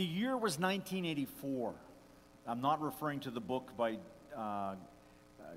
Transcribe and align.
the 0.00 0.06
year 0.06 0.34
was 0.34 0.58
1984. 0.58 1.74
I'm 2.46 2.62
not 2.62 2.80
referring 2.80 3.20
to 3.20 3.30
the 3.30 3.38
book 3.38 3.76
by 3.76 3.98
uh, 4.34 4.76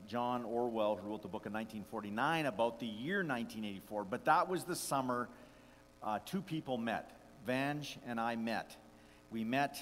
John 0.06 0.44
Orwell, 0.44 0.98
who 0.98 1.08
wrote 1.08 1.22
the 1.22 1.30
book 1.30 1.46
in 1.46 1.54
1949 1.54 2.48
about 2.48 2.78
the 2.82 2.86
year 2.86 3.20
1984, 3.20 4.04
but 4.04 4.26
that 4.26 4.50
was 4.50 4.66
the 4.66 4.76
summer 4.76 5.30
uh, 6.04 6.20
two 6.26 6.42
people 6.42 6.78
met. 6.78 7.10
Vange 7.48 7.98
and 8.06 8.20
I 8.20 8.36
met. 8.36 8.76
We 9.32 9.46
met 9.46 9.82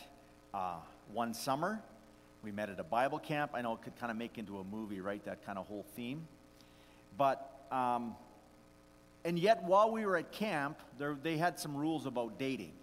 uh, 0.54 0.75
one 1.12 1.34
summer. 1.34 1.82
We 2.43 2.52
met 2.52 2.70
at 2.70 2.80
a 2.80 2.84
Bible 2.84 3.18
camp. 3.18 3.54
I 3.55 3.64
know 3.64 3.73
it 3.73 3.82
could 3.82 3.98
kind 4.00 4.12
of 4.12 4.18
make 4.18 4.38
into 4.38 4.59
a 4.59 4.64
movie, 4.64 5.02
right? 5.02 5.25
That 5.25 5.43
kind 5.43 5.57
of 5.57 5.66
whole 5.66 5.88
theme. 5.96 6.28
But, 7.18 7.66
um, 7.71 8.16
and 9.25 9.39
yet 9.39 9.64
while 9.64 9.89
we 9.91 10.05
were 10.05 10.18
at 10.18 10.32
camp, 10.32 10.78
there, 11.00 11.18
they 11.20 11.38
had 11.38 11.57
some 11.57 11.75
rules 11.75 12.05
about 12.05 12.38
dating. 12.38 12.73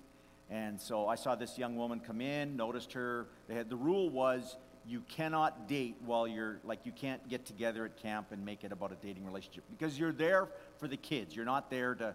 And 0.51 0.81
so 0.81 1.07
I 1.07 1.15
saw 1.15 1.35
this 1.35 1.59
young 1.59 1.77
woman 1.77 2.01
come 2.01 2.21
in, 2.21 2.57
noticed 2.57 2.93
her. 2.95 3.27
They 3.49 3.55
had, 3.55 3.69
the 3.69 3.77
rule 3.77 4.09
was 4.09 4.57
you 4.87 5.03
cannot 5.09 5.69
date 5.69 5.97
while 6.05 6.27
you're, 6.27 6.59
like, 6.65 6.81
you 6.85 6.93
can't 6.93 7.29
get 7.29 7.45
together 7.45 7.85
at 7.85 7.97
camp 7.97 8.29
and 8.33 8.45
make 8.45 8.65
it 8.65 8.73
about 8.73 8.93
a 8.93 8.97
dating 8.97 9.27
relationship 9.27 9.65
because 9.71 9.99
you're 9.99 10.13
there 10.13 10.49
for 10.79 10.89
the 10.89 10.97
kids. 10.97 11.37
You're 11.37 11.45
not 11.45 11.71
there 11.71 11.95
to, 11.97 12.15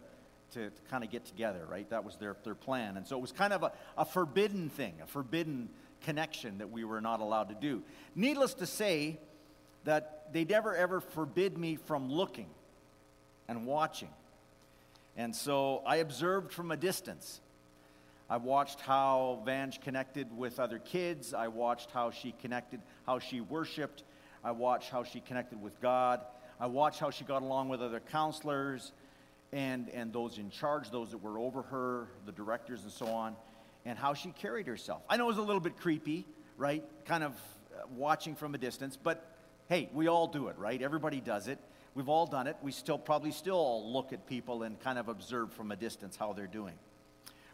to, 0.53 0.69
to 0.69 0.81
kind 0.89 1.03
of 1.03 1.11
get 1.11 1.25
together, 1.25 1.67
right? 1.69 1.87
That 1.91 2.03
was 2.03 2.15
their, 2.15 2.35
their 2.43 2.55
plan. 2.55 2.97
And 2.97 3.05
so 3.05 3.17
it 3.17 3.21
was 3.21 3.31
kind 3.31 3.53
of 3.53 3.61
a, 3.61 3.71
a 3.97 4.05
forbidden 4.05 4.69
thing, 4.69 4.95
a 5.03 5.05
forbidden 5.05 5.69
connection 6.01 6.57
that 6.57 6.71
we 6.71 6.83
were 6.83 7.01
not 7.01 7.19
allowed 7.19 7.49
to 7.49 7.55
do. 7.55 7.83
Needless 8.15 8.55
to 8.55 8.65
say, 8.65 9.19
that 9.83 10.31
they 10.31 10.45
never 10.45 10.75
ever 10.75 10.99
forbid 10.99 11.57
me 11.57 11.75
from 11.75 12.09
looking 12.09 12.47
and 13.47 13.65
watching. 13.65 14.09
And 15.15 15.35
so 15.35 15.83
I 15.85 15.97
observed 15.97 16.51
from 16.51 16.71
a 16.71 16.77
distance. 16.77 17.39
I 18.29 18.37
watched 18.37 18.79
how 18.79 19.41
Vange 19.45 19.81
connected 19.81 20.35
with 20.35 20.59
other 20.59 20.79
kids. 20.79 21.33
I 21.33 21.49
watched 21.49 21.91
how 21.91 22.11
she 22.11 22.33
connected, 22.41 22.81
how 23.05 23.19
she 23.19 23.41
worshiped. 23.41 24.03
I 24.43 24.51
watched 24.51 24.89
how 24.89 25.03
she 25.03 25.19
connected 25.19 25.61
with 25.61 25.79
God. 25.81 26.21
I 26.59 26.67
watched 26.67 26.99
how 26.99 27.09
she 27.09 27.25
got 27.25 27.41
along 27.41 27.69
with 27.69 27.81
other 27.81 27.99
counselors 27.99 28.91
and, 29.51 29.89
and 29.89 30.11
those 30.11 30.37
in 30.37 30.49
charge, 30.49 30.89
those 30.89 31.11
that 31.11 31.17
were 31.17 31.37
over 31.37 31.61
her, 31.63 32.07
the 32.25 32.31
directors 32.31 32.83
and 32.83 32.91
so 32.91 33.07
on, 33.07 33.35
and 33.85 33.97
how 33.97 34.13
she 34.13 34.31
carried 34.31 34.67
herself. 34.67 35.01
I 35.09 35.17
know 35.17 35.25
it 35.25 35.27
was 35.27 35.37
a 35.37 35.43
little 35.43 35.61
bit 35.61 35.77
creepy, 35.77 36.25
right? 36.57 36.83
Kind 37.05 37.23
of 37.23 37.33
uh, 37.33 37.83
watching 37.95 38.35
from 38.35 38.55
a 38.55 38.57
distance, 38.57 38.97
but 39.01 39.25
hey, 39.67 39.89
we 39.93 40.07
all 40.07 40.27
do 40.27 40.47
it, 40.47 40.57
right? 40.57 40.81
Everybody 40.81 41.19
does 41.21 41.47
it. 41.47 41.59
We've 41.95 42.09
all 42.09 42.25
done 42.25 42.47
it. 42.47 42.57
We 42.63 42.71
still 42.71 42.97
probably 42.97 43.31
still 43.31 43.91
look 43.91 44.13
at 44.13 44.25
people 44.25 44.63
and 44.63 44.79
kind 44.79 44.97
of 44.97 45.09
observe 45.09 45.53
from 45.53 45.71
a 45.71 45.75
distance 45.75 46.15
how 46.15 46.33
they're 46.33 46.47
doing. 46.47 46.73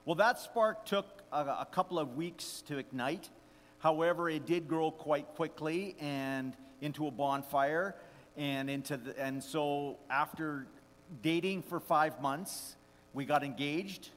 Well, 0.09 0.15
that 0.15 0.39
spark 0.39 0.87
took 0.87 1.05
a, 1.31 1.37
a 1.37 1.67
couple 1.71 1.99
of 1.99 2.15
weeks 2.15 2.63
to 2.65 2.79
ignite. 2.79 3.29
However, 3.77 4.27
it 4.27 4.47
did 4.47 4.67
grow 4.67 4.89
quite 4.89 5.35
quickly 5.35 5.95
and 5.99 6.57
into 6.81 7.05
a 7.05 7.11
bonfire. 7.11 7.93
And, 8.35 8.71
into 8.71 8.97
the, 8.97 9.23
and 9.23 9.43
so, 9.43 9.99
after 10.09 10.65
dating 11.21 11.61
for 11.61 11.79
five 11.79 12.19
months, 12.23 12.75
we 13.13 13.23
got 13.23 13.43
engaged. 13.43 14.09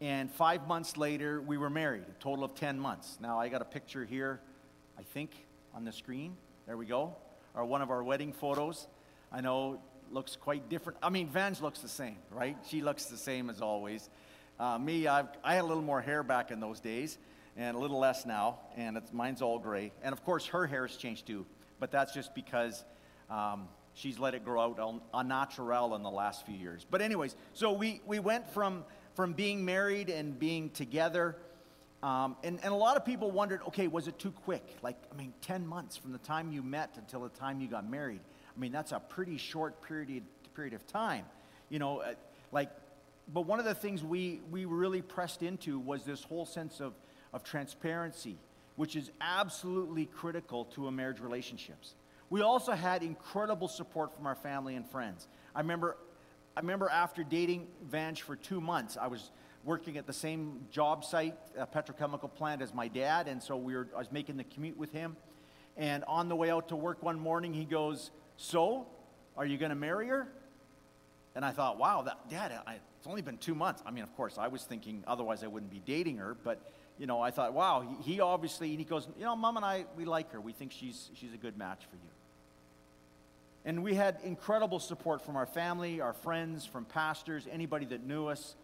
And 0.00 0.30
five 0.30 0.68
months 0.68 0.96
later, 0.96 1.40
we 1.40 1.58
were 1.58 1.70
married, 1.70 2.04
a 2.08 2.22
total 2.22 2.44
of 2.44 2.54
10 2.54 2.78
months. 2.78 3.18
Now, 3.20 3.40
I 3.40 3.48
got 3.48 3.62
a 3.62 3.64
picture 3.64 4.04
here, 4.04 4.38
I 4.96 5.02
think, 5.02 5.32
on 5.74 5.84
the 5.84 5.90
screen. 5.90 6.36
There 6.68 6.76
we 6.76 6.86
go. 6.86 7.16
Or 7.56 7.64
one 7.64 7.82
of 7.82 7.90
our 7.90 8.04
wedding 8.04 8.32
photos. 8.32 8.86
I 9.32 9.40
know 9.40 9.80
looks 10.12 10.36
quite 10.36 10.68
different. 10.68 10.98
I 11.02 11.10
mean, 11.10 11.28
Vange 11.28 11.60
looks 11.60 11.80
the 11.80 11.88
same, 11.88 12.18
right? 12.30 12.56
She 12.68 12.80
looks 12.80 13.06
the 13.06 13.16
same 13.16 13.50
as 13.50 13.60
always. 13.60 14.08
Uh, 14.58 14.78
me, 14.78 15.06
I've, 15.06 15.28
I 15.42 15.54
had 15.54 15.64
a 15.64 15.66
little 15.66 15.82
more 15.82 16.00
hair 16.00 16.22
back 16.22 16.50
in 16.50 16.60
those 16.60 16.80
days 16.80 17.18
and 17.56 17.76
a 17.76 17.78
little 17.78 17.98
less 17.98 18.24
now, 18.24 18.58
and 18.76 19.00
mine's 19.12 19.42
all 19.42 19.58
gray. 19.58 19.92
And 20.02 20.12
of 20.12 20.24
course, 20.24 20.46
her 20.46 20.66
hair's 20.66 20.96
changed 20.96 21.26
too, 21.26 21.44
but 21.80 21.90
that's 21.90 22.14
just 22.14 22.34
because 22.34 22.84
um, 23.30 23.68
she's 23.94 24.18
let 24.18 24.34
it 24.34 24.44
grow 24.44 24.62
out 24.62 25.00
on 25.12 25.28
natural 25.28 25.94
in 25.94 26.02
the 26.02 26.10
last 26.10 26.46
few 26.46 26.56
years. 26.56 26.86
But, 26.90 27.02
anyways, 27.02 27.34
so 27.52 27.72
we, 27.72 28.00
we 28.06 28.18
went 28.18 28.48
from, 28.50 28.84
from 29.14 29.32
being 29.32 29.64
married 29.64 30.08
and 30.08 30.38
being 30.38 30.70
together. 30.70 31.36
Um, 32.02 32.36
and, 32.42 32.58
and 32.62 32.72
a 32.72 32.76
lot 32.76 32.96
of 32.96 33.04
people 33.04 33.30
wondered 33.30 33.60
okay, 33.68 33.86
was 33.86 34.08
it 34.08 34.18
too 34.18 34.32
quick? 34.32 34.76
Like, 34.82 34.96
I 35.12 35.16
mean, 35.16 35.32
10 35.42 35.66
months 35.66 35.96
from 35.96 36.12
the 36.12 36.18
time 36.18 36.52
you 36.52 36.62
met 36.62 36.94
until 36.96 37.20
the 37.20 37.28
time 37.28 37.60
you 37.60 37.68
got 37.68 37.88
married. 37.88 38.20
I 38.56 38.60
mean, 38.60 38.72
that's 38.72 38.92
a 38.92 39.00
pretty 39.00 39.36
short 39.36 39.82
period, 39.82 40.24
period 40.54 40.74
of 40.74 40.86
time. 40.86 41.24
You 41.68 41.78
know, 41.78 42.00
uh, 42.00 42.14
like 42.50 42.70
but 43.32 43.42
one 43.42 43.58
of 43.58 43.64
the 43.64 43.74
things 43.74 44.02
we, 44.02 44.40
we 44.50 44.64
really 44.64 45.02
pressed 45.02 45.42
into 45.42 45.78
was 45.78 46.04
this 46.04 46.22
whole 46.22 46.46
sense 46.46 46.80
of, 46.80 46.94
of 47.32 47.44
transparency, 47.44 48.38
which 48.76 48.96
is 48.96 49.10
absolutely 49.20 50.06
critical 50.06 50.64
to 50.66 50.86
a 50.86 50.92
marriage 50.92 51.20
relationships. 51.20 51.94
We 52.30 52.40
also 52.40 52.72
had 52.72 53.02
incredible 53.02 53.68
support 53.68 54.14
from 54.14 54.26
our 54.26 54.34
family 54.34 54.74
and 54.74 54.88
friends. 54.88 55.28
I 55.54 55.60
remember, 55.60 55.96
I 56.56 56.60
remember 56.60 56.88
after 56.88 57.22
dating 57.22 57.68
Vange 57.90 58.22
for 58.22 58.36
two 58.36 58.60
months, 58.60 58.96
I 59.00 59.06
was 59.06 59.30
working 59.64 59.96
at 59.96 60.06
the 60.06 60.12
same 60.12 60.66
job 60.70 61.04
site, 61.04 61.36
a 61.56 61.66
petrochemical 61.66 62.34
plant, 62.34 62.62
as 62.62 62.74
my 62.74 62.88
dad, 62.88 63.28
and 63.28 63.42
so 63.42 63.56
we 63.56 63.74
were, 63.74 63.88
I 63.94 63.98
was 63.98 64.10
making 64.10 64.36
the 64.36 64.44
commute 64.44 64.76
with 64.76 64.92
him. 64.92 65.16
And 65.76 66.04
on 66.04 66.28
the 66.28 66.36
way 66.36 66.50
out 66.50 66.68
to 66.68 66.76
work 66.76 67.02
one 67.02 67.18
morning, 67.18 67.54
he 67.54 67.64
goes, 67.64 68.10
So, 68.36 68.86
are 69.36 69.46
you 69.46 69.56
going 69.56 69.70
to 69.70 69.76
marry 69.76 70.08
her? 70.08 70.28
And 71.34 71.44
I 71.44 71.50
thought, 71.50 71.78
wow, 71.78 72.02
that, 72.02 72.28
Dad, 72.28 72.52
I, 72.66 72.76
it's 73.02 73.08
only 73.08 73.20
been 73.20 73.38
two 73.38 73.56
months. 73.56 73.82
I 73.84 73.90
mean, 73.90 74.04
of 74.04 74.14
course, 74.16 74.38
I 74.38 74.46
was 74.46 74.62
thinking 74.62 75.02
otherwise 75.08 75.42
I 75.42 75.48
wouldn't 75.48 75.72
be 75.72 75.82
dating 75.84 76.18
her, 76.18 76.36
but 76.44 76.60
you 77.00 77.08
know, 77.08 77.20
I 77.20 77.32
thought, 77.32 77.52
wow, 77.52 77.84
he, 78.04 78.20
obviously, 78.20 78.70
and 78.70 78.78
he 78.78 78.84
goes, 78.84 79.08
you 79.18 79.24
know, 79.24 79.34
Mom 79.34 79.56
and 79.56 79.66
I, 79.66 79.86
we 79.96 80.04
like 80.04 80.30
her. 80.30 80.40
We 80.40 80.52
think 80.52 80.70
she's, 80.70 81.10
she's 81.16 81.34
a 81.34 81.36
good 81.36 81.58
match 81.58 81.80
for 81.90 81.96
you. 81.96 82.10
And 83.64 83.82
we 83.82 83.94
had 83.94 84.18
incredible 84.22 84.78
support 84.78 85.20
from 85.20 85.34
our 85.34 85.46
family, 85.46 86.00
our 86.00 86.12
friends, 86.12 86.64
from 86.64 86.84
pastors, 86.84 87.48
anybody 87.50 87.86
that 87.86 88.06
knew 88.06 88.28
us 88.28 88.54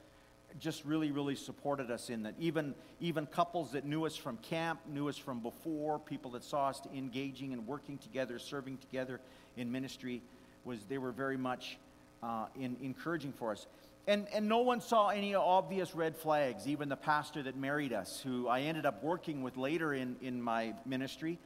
just 0.60 0.84
really, 0.84 1.10
really 1.10 1.34
supported 1.34 1.90
us 1.90 2.08
in 2.08 2.22
that. 2.22 2.34
Even, 2.38 2.76
even 3.00 3.26
couples 3.26 3.72
that 3.72 3.84
knew 3.84 4.06
us 4.06 4.14
from 4.14 4.36
camp, 4.36 4.78
knew 4.88 5.08
us 5.08 5.18
from 5.18 5.40
before, 5.40 5.98
people 5.98 6.30
that 6.30 6.44
saw 6.44 6.68
us 6.68 6.80
engaging 6.94 7.52
and 7.52 7.66
working 7.66 7.98
together, 7.98 8.38
serving 8.38 8.78
together 8.78 9.18
in 9.56 9.72
ministry, 9.72 10.22
was 10.64 10.84
they 10.84 10.98
were 10.98 11.10
very 11.10 11.36
much 11.36 11.76
uh, 12.22 12.46
in, 12.54 12.76
encouraging 12.80 13.32
for 13.32 13.50
us. 13.50 13.66
And, 14.08 14.26
and 14.32 14.48
no 14.48 14.60
one 14.60 14.80
saw 14.80 15.08
any 15.08 15.34
obvious 15.34 15.94
red 15.94 16.16
flags, 16.16 16.66
even 16.66 16.88
the 16.88 16.96
pastor 16.96 17.42
that 17.42 17.58
married 17.58 17.92
us, 17.92 18.22
who 18.22 18.48
I 18.48 18.62
ended 18.62 18.86
up 18.86 19.04
working 19.04 19.42
with 19.42 19.58
later 19.58 19.92
in, 19.92 20.16
in 20.22 20.40
my 20.40 20.72
ministry, 20.86 21.38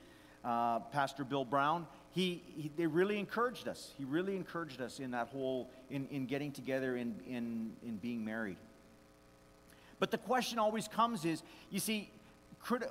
uh, 0.44 0.78
Pastor 0.78 1.24
Bill 1.24 1.44
Brown. 1.44 1.88
He, 2.12 2.40
he, 2.56 2.70
they 2.76 2.86
really 2.86 3.18
encouraged 3.18 3.66
us. 3.66 3.90
He 3.98 4.04
really 4.04 4.36
encouraged 4.36 4.80
us 4.80 5.00
in 5.00 5.10
that 5.10 5.26
whole, 5.26 5.70
in, 5.90 6.06
in 6.12 6.26
getting 6.26 6.52
together, 6.52 6.96
in, 6.96 7.16
in, 7.28 7.72
in 7.84 7.96
being 7.96 8.24
married. 8.24 8.58
But 9.98 10.12
the 10.12 10.18
question 10.18 10.60
always 10.60 10.86
comes 10.86 11.24
is, 11.24 11.42
you 11.68 11.80
see, 11.80 12.12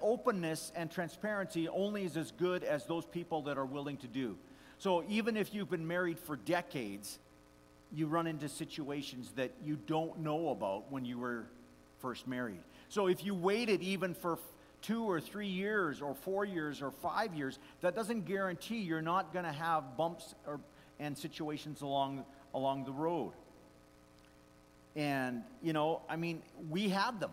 openness 0.01 0.73
and 0.75 0.91
transparency 0.91 1.69
only 1.69 2.03
is 2.03 2.17
as 2.17 2.31
good 2.31 2.65
as 2.65 2.85
those 2.87 3.05
people 3.05 3.43
that 3.43 3.57
are 3.57 3.65
willing 3.65 3.95
to 3.97 4.07
do. 4.07 4.35
So 4.79 5.05
even 5.07 5.37
if 5.37 5.53
you've 5.53 5.69
been 5.69 5.87
married 5.87 6.19
for 6.19 6.35
decades, 6.35 7.19
you 7.93 8.07
run 8.07 8.27
into 8.27 8.47
situations 8.47 9.31
that 9.35 9.51
you 9.63 9.77
don't 9.87 10.19
know 10.19 10.49
about 10.49 10.91
when 10.91 11.05
you 11.05 11.19
were 11.19 11.45
first 11.99 12.27
married. 12.27 12.59
So 12.89 13.07
if 13.07 13.23
you 13.23 13.35
waited 13.35 13.81
even 13.81 14.13
for 14.13 14.39
two 14.81 15.03
or 15.03 15.19
three 15.19 15.47
years 15.47 16.01
or 16.01 16.15
four 16.15 16.45
years 16.45 16.81
or 16.81 16.91
five 16.91 17.33
years, 17.33 17.59
that 17.81 17.95
doesn't 17.95 18.25
guarantee 18.25 18.79
you're 18.79 19.01
not 19.01 19.33
going 19.33 19.45
to 19.45 19.51
have 19.51 19.95
bumps 19.97 20.33
or, 20.47 20.59
and 20.99 21.17
situations 21.17 21.81
along, 21.81 22.25
along 22.53 22.85
the 22.85 22.91
road. 22.91 23.33
And, 24.95 25.43
you 25.61 25.73
know, 25.73 26.01
I 26.09 26.15
mean, 26.15 26.41
we 26.69 26.89
had 26.89 27.19
them. 27.19 27.31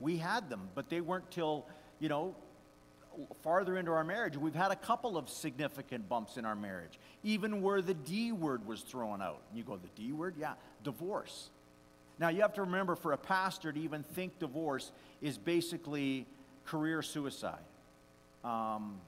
We 0.00 0.16
had 0.16 0.48
them, 0.48 0.68
but 0.74 0.88
they 0.88 1.00
weren't 1.00 1.30
till, 1.30 1.66
you 2.00 2.08
know, 2.08 2.34
farther 3.42 3.76
into 3.76 3.90
our 3.92 4.04
marriage, 4.04 4.36
we've 4.36 4.54
had 4.54 4.70
a 4.70 4.76
couple 4.76 5.16
of 5.16 5.28
significant 5.28 6.08
bumps 6.08 6.36
in 6.36 6.44
our 6.44 6.56
marriage, 6.56 6.98
even 7.22 7.62
where 7.62 7.82
the 7.82 7.94
D 7.94 8.32
word 8.32 8.66
was 8.66 8.82
thrown 8.82 9.22
out. 9.22 9.42
You 9.54 9.62
go, 9.62 9.76
the 9.76 9.88
D 10.00 10.12
word? 10.12 10.34
Yeah, 10.38 10.54
divorce. 10.84 11.50
Now, 12.18 12.28
you 12.30 12.40
have 12.42 12.54
to 12.54 12.62
remember 12.62 12.96
for 12.96 13.12
a 13.12 13.16
pastor 13.16 13.72
to 13.72 13.80
even 13.80 14.02
think 14.02 14.38
divorce 14.38 14.90
is 15.22 15.38
basically 15.38 16.26
career 16.64 17.00
suicide. 17.02 17.62
Um, 18.44 19.00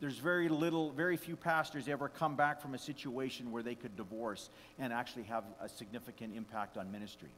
there's 0.00 0.18
very 0.18 0.48
little, 0.48 0.90
very 0.92 1.16
few 1.16 1.36
pastors 1.36 1.88
ever 1.88 2.08
come 2.08 2.34
back 2.34 2.60
from 2.60 2.74
a 2.74 2.78
situation 2.78 3.50
where 3.50 3.62
they 3.62 3.74
could 3.74 3.96
divorce 3.96 4.48
and 4.78 4.92
actually 4.92 5.24
have 5.24 5.44
a 5.60 5.68
significant 5.68 6.34
impact 6.34 6.78
on 6.78 6.90
ministry. 6.90 7.28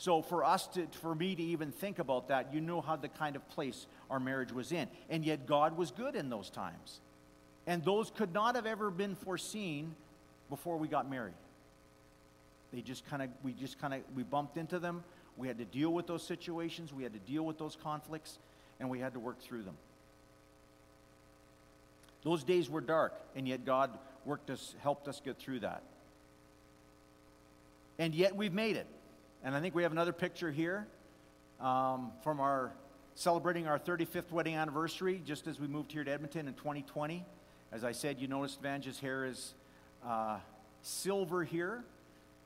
So 0.00 0.22
for 0.22 0.42
us 0.44 0.66
to, 0.68 0.86
for 1.02 1.14
me 1.14 1.34
to 1.34 1.42
even 1.42 1.72
think 1.72 1.98
about 1.98 2.28
that, 2.28 2.54
you 2.54 2.62
know 2.62 2.80
how 2.80 2.96
the 2.96 3.10
kind 3.10 3.36
of 3.36 3.46
place 3.50 3.86
our 4.10 4.18
marriage 4.18 4.50
was 4.50 4.72
in. 4.72 4.88
And 5.10 5.26
yet 5.26 5.46
God 5.46 5.76
was 5.76 5.90
good 5.90 6.16
in 6.16 6.30
those 6.30 6.48
times. 6.48 7.02
And 7.66 7.84
those 7.84 8.10
could 8.10 8.32
not 8.32 8.54
have 8.54 8.64
ever 8.64 8.90
been 8.90 9.14
foreseen 9.14 9.94
before 10.48 10.78
we 10.78 10.88
got 10.88 11.10
married. 11.10 11.34
They 12.72 12.80
just 12.80 13.06
kind 13.10 13.20
of, 13.20 13.28
we 13.42 13.52
just 13.52 13.78
kind 13.78 13.92
of, 13.92 14.00
we 14.16 14.22
bumped 14.22 14.56
into 14.56 14.78
them. 14.78 15.04
We 15.36 15.48
had 15.48 15.58
to 15.58 15.66
deal 15.66 15.90
with 15.90 16.06
those 16.06 16.22
situations. 16.22 16.94
We 16.94 17.02
had 17.02 17.12
to 17.12 17.18
deal 17.18 17.42
with 17.42 17.58
those 17.58 17.76
conflicts. 17.82 18.38
and 18.78 18.88
we 18.88 19.00
had 19.00 19.12
to 19.12 19.20
work 19.20 19.38
through 19.42 19.64
them. 19.64 19.76
Those 22.24 22.42
days 22.42 22.70
were 22.70 22.80
dark, 22.80 23.12
and 23.36 23.46
yet 23.46 23.66
God 23.66 23.90
worked 24.24 24.48
us, 24.48 24.74
helped 24.82 25.08
us 25.08 25.20
get 25.22 25.36
through 25.36 25.60
that. 25.60 25.82
And 27.98 28.14
yet 28.14 28.34
we've 28.34 28.54
made 28.54 28.76
it. 28.76 28.86
And 29.42 29.56
I 29.56 29.60
think 29.60 29.74
we 29.74 29.84
have 29.84 29.92
another 29.92 30.12
picture 30.12 30.50
here 30.50 30.86
um, 31.60 32.12
from 32.22 32.40
our 32.40 32.72
celebrating 33.14 33.66
our 33.66 33.78
35th 33.78 34.30
wedding 34.30 34.54
anniversary, 34.54 35.22
just 35.24 35.46
as 35.46 35.58
we 35.58 35.66
moved 35.66 35.92
here 35.92 36.04
to 36.04 36.10
Edmonton 36.10 36.46
in 36.46 36.52
2020. 36.52 37.24
As 37.72 37.82
I 37.82 37.92
said, 37.92 38.20
you 38.20 38.28
noticed 38.28 38.60
Vange's 38.60 39.00
hair 39.00 39.24
is 39.24 39.54
uh, 40.06 40.38
silver 40.82 41.42
here, 41.42 41.84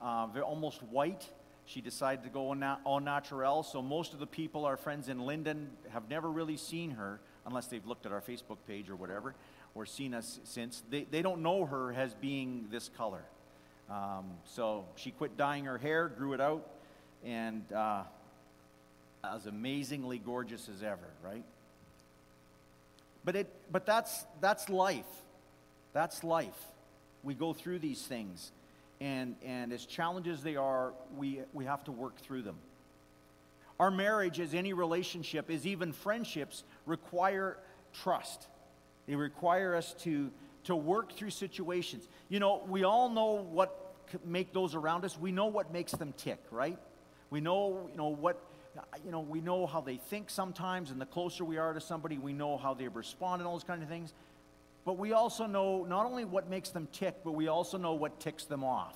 uh, 0.00 0.28
almost 0.44 0.84
white. 0.84 1.28
She 1.66 1.80
decided 1.80 2.22
to 2.24 2.30
go 2.30 2.54
au 2.86 2.98
naturel. 3.00 3.64
So 3.64 3.82
most 3.82 4.12
of 4.12 4.20
the 4.20 4.26
people, 4.26 4.64
our 4.64 4.76
friends 4.76 5.08
in 5.08 5.18
Lyndon, 5.18 5.70
have 5.90 6.08
never 6.08 6.30
really 6.30 6.56
seen 6.56 6.92
her 6.92 7.18
unless 7.44 7.66
they've 7.66 7.86
looked 7.86 8.06
at 8.06 8.12
our 8.12 8.20
Facebook 8.20 8.58
page 8.68 8.88
or 8.88 8.94
whatever, 8.94 9.34
or 9.74 9.84
seen 9.84 10.14
us 10.14 10.38
since. 10.44 10.84
They, 10.90 11.08
they 11.10 11.22
don't 11.22 11.42
know 11.42 11.64
her 11.64 11.92
as 11.92 12.14
being 12.14 12.68
this 12.70 12.88
color. 12.96 13.24
Um, 13.90 14.26
so 14.44 14.84
she 14.94 15.10
quit 15.10 15.36
dyeing 15.36 15.64
her 15.64 15.78
hair, 15.78 16.08
grew 16.08 16.34
it 16.34 16.40
out, 16.40 16.70
and 17.24 17.62
uh, 17.72 18.02
as 19.24 19.46
amazingly 19.46 20.18
gorgeous 20.18 20.68
as 20.68 20.82
ever, 20.82 21.08
right? 21.22 21.44
But, 23.24 23.36
it, 23.36 23.54
but 23.72 23.86
that's, 23.86 24.24
that's 24.40 24.68
life. 24.68 25.04
That's 25.92 26.22
life. 26.22 26.58
We 27.22 27.34
go 27.34 27.52
through 27.52 27.78
these 27.78 28.02
things. 28.02 28.52
And, 29.00 29.36
and 29.44 29.72
as 29.72 29.86
challenges 29.86 30.42
they 30.42 30.56
are, 30.56 30.92
we, 31.16 31.40
we 31.52 31.64
have 31.64 31.84
to 31.84 31.92
work 31.92 32.18
through 32.18 32.42
them. 32.42 32.56
Our 33.80 33.90
marriage, 33.90 34.38
as 34.40 34.54
any 34.54 34.72
relationship, 34.72 35.50
as 35.50 35.66
even 35.66 35.92
friendships, 35.92 36.62
require 36.86 37.56
trust. 37.92 38.46
They 39.06 39.16
require 39.16 39.74
us 39.74 39.94
to, 40.00 40.30
to 40.64 40.76
work 40.76 41.12
through 41.12 41.30
situations. 41.30 42.06
You 42.28 42.40
know, 42.40 42.62
we 42.68 42.84
all 42.84 43.08
know 43.08 43.46
what 43.50 43.80
make 44.24 44.52
those 44.52 44.74
around 44.74 45.04
us. 45.04 45.18
We 45.18 45.32
know 45.32 45.46
what 45.46 45.72
makes 45.72 45.92
them 45.92 46.14
tick, 46.16 46.38
right? 46.50 46.78
We 47.34 47.40
know, 47.40 47.88
you 47.90 47.96
know 47.96 48.10
what 48.10 48.40
you 49.04 49.10
know, 49.10 49.18
we 49.18 49.40
know 49.40 49.66
how 49.66 49.80
they 49.80 49.96
think 49.96 50.30
sometimes, 50.30 50.92
and 50.92 51.00
the 51.00 51.06
closer 51.06 51.44
we 51.44 51.58
are 51.58 51.72
to 51.72 51.80
somebody, 51.80 52.16
we 52.16 52.32
know 52.32 52.56
how 52.56 52.74
they 52.74 52.86
respond 52.86 53.40
and 53.40 53.48
all 53.48 53.54
those 53.54 53.64
kind 53.64 53.82
of 53.82 53.88
things. 53.88 54.12
But 54.84 54.98
we 54.98 55.14
also 55.14 55.46
know 55.46 55.84
not 55.84 56.06
only 56.06 56.24
what 56.24 56.48
makes 56.48 56.68
them 56.68 56.86
tick, 56.92 57.16
but 57.24 57.32
we 57.32 57.48
also 57.48 57.76
know 57.76 57.94
what 57.94 58.20
ticks 58.20 58.44
them 58.44 58.62
off, 58.62 58.94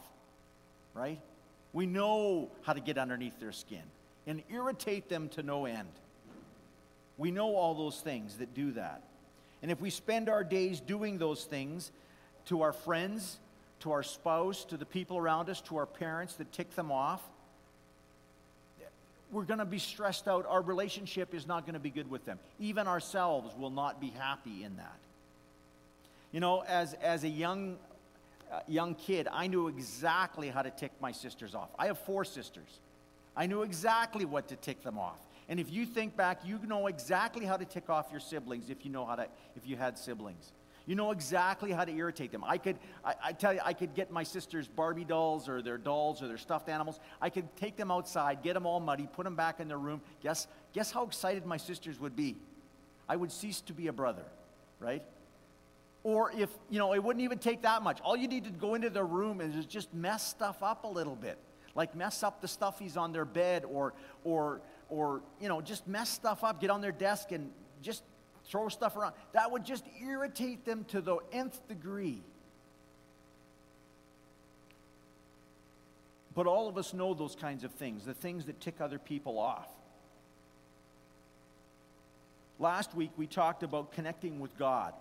right? 0.94 1.18
We 1.72 1.86
know 1.86 2.48
how 2.62 2.74
to 2.74 2.80
get 2.80 2.96
underneath 2.96 3.40
their 3.40 3.50
skin 3.50 3.82
and 4.24 4.44
irritate 4.48 5.08
them 5.08 5.30
to 5.30 5.42
no 5.42 5.64
end. 5.64 5.88
We 7.16 7.32
know 7.32 7.56
all 7.56 7.74
those 7.74 8.00
things 8.00 8.36
that 8.36 8.54
do 8.54 8.70
that. 8.74 9.02
And 9.62 9.72
if 9.72 9.80
we 9.80 9.90
spend 9.90 10.28
our 10.28 10.44
days 10.44 10.78
doing 10.78 11.18
those 11.18 11.42
things 11.42 11.90
to 12.44 12.62
our 12.62 12.72
friends, 12.72 13.40
to 13.80 13.90
our 13.90 14.04
spouse, 14.04 14.64
to 14.66 14.76
the 14.76 14.86
people 14.86 15.16
around 15.18 15.50
us, 15.50 15.60
to 15.62 15.76
our 15.78 15.86
parents 15.86 16.34
that 16.34 16.52
tick 16.52 16.76
them 16.76 16.92
off, 16.92 17.20
we're 19.30 19.44
going 19.44 19.58
to 19.58 19.64
be 19.64 19.78
stressed 19.78 20.28
out. 20.28 20.46
Our 20.48 20.62
relationship 20.62 21.34
is 21.34 21.46
not 21.46 21.64
going 21.64 21.74
to 21.74 21.80
be 21.80 21.90
good 21.90 22.10
with 22.10 22.24
them. 22.24 22.38
Even 22.58 22.86
ourselves 22.86 23.54
will 23.58 23.70
not 23.70 24.00
be 24.00 24.08
happy 24.08 24.64
in 24.64 24.76
that. 24.76 24.96
You 26.32 26.40
know, 26.40 26.62
as, 26.66 26.94
as 26.94 27.24
a 27.24 27.28
young, 27.28 27.76
uh, 28.52 28.60
young 28.66 28.94
kid, 28.94 29.28
I 29.30 29.46
knew 29.46 29.68
exactly 29.68 30.48
how 30.48 30.62
to 30.62 30.70
tick 30.70 30.92
my 31.00 31.12
sisters 31.12 31.54
off. 31.54 31.68
I 31.78 31.86
have 31.86 31.98
four 31.98 32.24
sisters. 32.24 32.80
I 33.36 33.46
knew 33.46 33.62
exactly 33.62 34.24
what 34.24 34.48
to 34.48 34.56
tick 34.56 34.82
them 34.82 34.98
off. 34.98 35.18
And 35.48 35.58
if 35.58 35.72
you 35.72 35.86
think 35.86 36.16
back, 36.16 36.40
you 36.44 36.58
know 36.66 36.86
exactly 36.88 37.46
how 37.46 37.56
to 37.56 37.64
tick 37.64 37.88
off 37.88 38.08
your 38.10 38.20
siblings 38.20 38.68
if 38.68 38.84
you 38.84 38.90
know 38.90 39.06
how 39.06 39.16
to, 39.16 39.26
if 39.56 39.66
you 39.66 39.76
had 39.76 39.96
siblings. 39.96 40.52
You 40.88 40.94
know 40.94 41.10
exactly 41.10 41.70
how 41.70 41.84
to 41.84 41.92
irritate 41.94 42.32
them. 42.32 42.42
I 42.42 42.56
could, 42.56 42.78
I, 43.04 43.14
I, 43.22 43.32
tell 43.34 43.52
you, 43.52 43.60
I 43.62 43.74
could 43.74 43.94
get 43.94 44.10
my 44.10 44.22
sister's 44.22 44.68
Barbie 44.68 45.04
dolls 45.04 45.46
or 45.46 45.60
their 45.60 45.76
dolls 45.76 46.22
or 46.22 46.28
their 46.28 46.38
stuffed 46.38 46.70
animals. 46.70 46.98
I 47.20 47.28
could 47.28 47.54
take 47.56 47.76
them 47.76 47.90
outside, 47.90 48.42
get 48.42 48.54
them 48.54 48.64
all 48.64 48.80
muddy, 48.80 49.06
put 49.06 49.24
them 49.24 49.36
back 49.36 49.60
in 49.60 49.68
their 49.68 49.76
room. 49.76 50.00
Guess, 50.22 50.46
guess 50.72 50.90
how 50.90 51.04
excited 51.04 51.44
my 51.44 51.58
sisters 51.58 52.00
would 52.00 52.16
be? 52.16 52.36
I 53.06 53.16
would 53.16 53.30
cease 53.30 53.60
to 53.62 53.74
be 53.74 53.88
a 53.88 53.92
brother, 53.92 54.24
right? 54.80 55.02
Or 56.04 56.32
if, 56.32 56.48
you 56.70 56.78
know, 56.78 56.94
it 56.94 57.04
wouldn't 57.04 57.22
even 57.22 57.36
take 57.36 57.60
that 57.62 57.82
much. 57.82 58.00
All 58.00 58.16
you 58.16 58.26
need 58.26 58.44
to 58.44 58.50
go 58.50 58.74
into 58.74 58.88
their 58.88 59.04
room 59.04 59.42
and 59.42 59.68
just 59.68 59.92
mess 59.92 60.26
stuff 60.26 60.62
up 60.62 60.84
a 60.84 60.88
little 60.88 61.16
bit. 61.16 61.36
Like 61.74 61.94
mess 61.94 62.22
up 62.22 62.40
the 62.40 62.48
stuffies 62.48 62.96
on 62.96 63.12
their 63.12 63.26
bed 63.26 63.66
or, 63.66 63.92
or, 64.24 64.62
or, 64.88 65.20
you 65.38 65.50
know, 65.50 65.60
just 65.60 65.86
mess 65.86 66.08
stuff 66.08 66.42
up, 66.42 66.62
get 66.62 66.70
on 66.70 66.80
their 66.80 66.92
desk 66.92 67.30
and 67.32 67.50
just 67.82 68.04
throw 68.48 68.68
stuff 68.68 68.96
around. 68.96 69.14
That 69.32 69.50
would 69.50 69.64
just 69.64 69.84
irritate 70.02 70.64
them 70.64 70.84
to 70.88 71.00
the 71.00 71.18
nth 71.32 71.66
degree. 71.68 72.22
But 76.34 76.46
all 76.46 76.68
of 76.68 76.78
us 76.78 76.94
know 76.94 77.14
those 77.14 77.34
kinds 77.34 77.64
of 77.64 77.72
things, 77.72 78.04
the 78.04 78.14
things 78.14 78.46
that 78.46 78.60
tick 78.60 78.80
other 78.80 78.98
people 78.98 79.38
off. 79.38 79.68
Last 82.60 82.94
week 82.94 83.10
we 83.16 83.26
talked 83.26 83.62
about 83.62 83.92
connecting 83.92 84.40
with 84.40 84.56
God. 84.56 84.94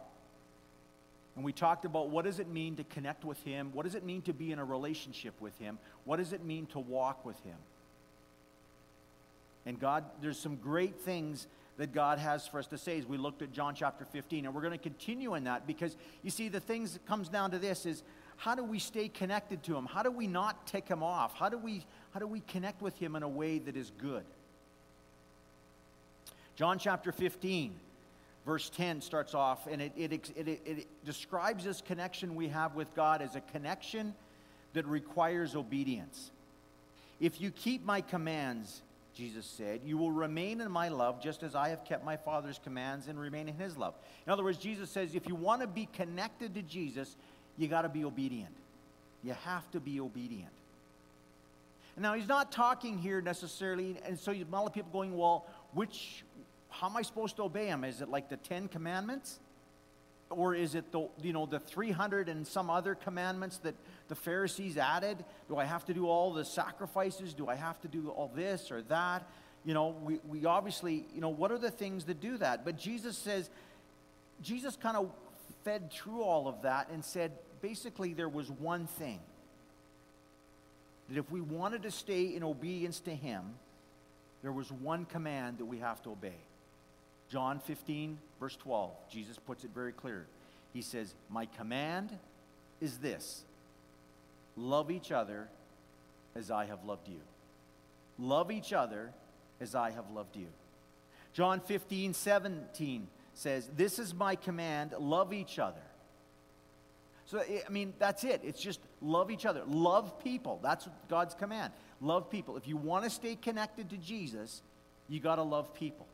And 1.35 1.45
we 1.45 1.53
talked 1.53 1.85
about 1.85 2.09
what 2.09 2.25
does 2.25 2.39
it 2.39 2.47
mean 2.47 2.77
to 2.77 2.83
connect 2.83 3.23
with 3.23 3.41
him? 3.43 3.69
What 3.73 3.83
does 3.83 3.93
it 3.93 4.03
mean 4.03 4.23
to 4.23 4.33
be 4.33 4.51
in 4.51 4.57
a 4.57 4.65
relationship 4.65 5.39
with 5.39 5.55
him? 5.59 5.77
What 6.03 6.17
does 6.17 6.33
it 6.33 6.43
mean 6.43 6.65
to 6.67 6.79
walk 6.79 7.23
with 7.23 7.39
him? 7.43 7.57
And 9.67 9.79
God, 9.79 10.05
there's 10.21 10.39
some 10.39 10.55
great 10.55 11.01
things 11.01 11.45
that 11.77 11.93
God 11.93 12.17
has 12.17 12.47
for 12.47 12.59
us 12.59 12.67
to 12.67 12.77
say 12.77 12.97
as 12.97 13.05
we 13.05 13.17
looked 13.17 13.41
at 13.41 13.51
John 13.51 13.75
chapter 13.75 14.03
15. 14.03 14.45
And 14.45 14.53
we're 14.53 14.61
going 14.61 14.71
to 14.71 14.77
continue 14.77 15.35
in 15.35 15.43
that 15.45 15.67
because 15.67 15.95
you 16.23 16.31
see, 16.31 16.49
the 16.49 16.59
things 16.59 16.93
that 16.93 17.05
comes 17.05 17.29
down 17.29 17.51
to 17.51 17.59
this 17.59 17.85
is 17.85 18.03
how 18.35 18.55
do 18.55 18.63
we 18.63 18.79
stay 18.79 19.07
connected 19.07 19.63
to 19.63 19.75
Him? 19.75 19.85
How 19.85 20.03
do 20.03 20.11
we 20.11 20.27
not 20.27 20.67
tick 20.67 20.87
Him 20.87 21.03
off? 21.03 21.35
How 21.35 21.49
do 21.49 21.57
we, 21.57 21.85
how 22.13 22.19
do 22.19 22.27
we 22.27 22.41
connect 22.41 22.81
with 22.81 22.97
Him 22.97 23.15
in 23.15 23.23
a 23.23 23.29
way 23.29 23.59
that 23.59 23.75
is 23.75 23.91
good? 23.99 24.23
John 26.55 26.79
chapter 26.79 27.11
15, 27.11 27.73
verse 28.45 28.69
10 28.71 29.01
starts 29.01 29.35
off, 29.35 29.67
and 29.67 29.79
it, 29.79 29.91
it, 29.95 30.11
it, 30.11 30.47
it, 30.65 30.87
describes 31.05 31.63
this 31.63 31.81
connection 31.81 32.35
we 32.35 32.47
have 32.47 32.73
with 32.73 32.93
God 32.95 33.21
as 33.21 33.35
a 33.35 33.41
connection 33.41 34.15
that 34.73 34.85
requires 34.87 35.55
obedience. 35.55 36.31
If 37.19 37.39
you 37.41 37.51
keep 37.51 37.85
my 37.85 38.01
commands, 38.01 38.81
Jesus 39.17 39.47
said, 39.47 39.81
You 39.83 39.97
will 39.97 40.11
remain 40.11 40.61
in 40.61 40.71
my 40.71 40.89
love 40.89 41.21
just 41.21 41.41
as 41.41 41.55
I 41.55 41.69
have 41.69 41.83
kept 41.83 42.05
my 42.05 42.17
Father's 42.17 42.59
commands 42.63 43.07
and 43.07 43.19
remain 43.19 43.49
in 43.49 43.55
his 43.55 43.75
love. 43.75 43.95
In 44.27 44.31
other 44.31 44.43
words, 44.43 44.59
Jesus 44.59 44.91
says, 44.91 45.15
if 45.15 45.27
you 45.27 45.33
want 45.33 45.61
to 45.61 45.67
be 45.67 45.87
connected 45.91 46.53
to 46.53 46.61
Jesus, 46.61 47.15
you 47.57 47.67
got 47.67 47.81
to 47.81 47.89
be 47.89 48.05
obedient. 48.05 48.55
You 49.23 49.33
have 49.43 49.69
to 49.71 49.79
be 49.79 49.99
obedient. 49.99 50.51
Now, 51.99 52.13
he's 52.13 52.27
not 52.27 52.51
talking 52.51 52.99
here 52.99 53.21
necessarily, 53.21 53.97
and 54.05 54.19
so 54.19 54.31
a 54.31 54.43
lot 54.51 54.67
of 54.67 54.73
people 54.73 54.91
going, 54.91 55.17
Well, 55.17 55.47
which, 55.73 56.23
how 56.69 56.87
am 56.87 56.95
I 56.95 57.01
supposed 57.01 57.37
to 57.37 57.43
obey 57.43 57.65
him? 57.65 57.83
Is 57.83 58.01
it 58.01 58.09
like 58.09 58.29
the 58.29 58.37
Ten 58.37 58.67
Commandments? 58.67 59.39
Or 60.29 60.53
is 60.53 60.75
it 60.75 60.91
the, 60.91 61.07
you 61.21 61.31
know, 61.31 61.45
the 61.45 61.59
300 61.59 62.27
and 62.27 62.45
some 62.45 62.69
other 62.69 62.95
commandments 62.95 63.57
that 63.59 63.75
the 64.09 64.15
Pharisees 64.15 64.77
added? 64.77 65.23
Do 65.47 65.57
I 65.57 65.65
have 65.65 65.85
to 65.85 65.93
do 65.93 66.07
all 66.07 66.33
the 66.33 66.43
sacrifices? 66.43 67.33
Do 67.33 67.47
I 67.47 67.55
have 67.55 67.79
to 67.81 67.87
do 67.87 68.09
all 68.09 68.31
this 68.35 68.71
or 68.71 68.81
that? 68.83 69.27
You 69.63 69.73
know, 69.73 69.95
we, 70.03 70.19
we 70.27 70.45
obviously, 70.45 71.05
you 71.13 71.21
know, 71.21 71.29
what 71.29 71.51
are 71.51 71.57
the 71.57 71.71
things 71.71 72.05
that 72.05 72.19
do 72.19 72.37
that? 72.37 72.65
But 72.65 72.77
Jesus 72.77 73.17
says, 73.17 73.49
Jesus 74.41 74.75
kind 74.75 74.97
of 74.97 75.09
fed 75.63 75.91
through 75.91 76.23
all 76.23 76.47
of 76.47 76.61
that 76.61 76.89
and 76.89 77.03
said, 77.03 77.31
basically, 77.61 78.13
there 78.13 78.29
was 78.29 78.49
one 78.49 78.87
thing 78.87 79.19
that 81.09 81.17
if 81.17 81.31
we 81.31 81.41
wanted 81.41 81.83
to 81.83 81.91
stay 81.91 82.35
in 82.35 82.43
obedience 82.43 82.99
to 83.01 83.11
Him, 83.11 83.55
there 84.41 84.51
was 84.51 84.71
one 84.71 85.05
command 85.05 85.57
that 85.57 85.65
we 85.65 85.79
have 85.79 86.01
to 86.03 86.11
obey. 86.11 86.35
John 87.29 87.59
15, 87.59 88.17
verse 88.39 88.55
12, 88.55 88.91
Jesus 89.11 89.37
puts 89.37 89.63
it 89.63 89.71
very 89.73 89.91
clear. 89.91 90.25
He 90.73 90.81
says, 90.81 91.13
My 91.29 91.45
command 91.45 92.17
is 92.79 92.97
this 92.97 93.43
love 94.55 94.91
each 94.91 95.11
other 95.11 95.49
as 96.35 96.51
I 96.51 96.65
have 96.65 96.85
loved 96.85 97.07
you. 97.07 97.19
Love 98.19 98.51
each 98.51 98.73
other 98.73 99.11
as 99.59 99.75
I 99.75 99.91
have 99.91 100.09
loved 100.11 100.35
you. 100.35 100.47
John 101.33 101.59
15, 101.59 102.13
17 102.13 103.07
says, 103.33 103.69
This 103.75 103.99
is 103.99 104.13
my 104.13 104.35
command 104.35 104.93
love 104.97 105.33
each 105.33 105.59
other. 105.59 105.81
So, 107.25 107.39
I 107.41 107.69
mean, 107.69 107.93
that's 107.99 108.23
it. 108.23 108.41
It's 108.43 108.61
just 108.61 108.79
love 109.01 109.29
each 109.29 109.45
other. 109.45 109.61
Love 109.67 110.23
people. 110.23 110.59
That's 110.63 110.87
God's 111.09 111.33
command. 111.33 111.73
Love 111.99 112.31
people. 112.31 112.55
If 112.55 112.67
you 112.69 112.77
want 112.77 113.03
to 113.03 113.09
stay 113.09 113.35
connected 113.35 113.89
to 113.89 113.97
Jesus, 113.97 114.61
you 115.09 115.19
got 115.19 115.35
to 115.35 115.43
love 115.43 115.73
people. 115.73 116.07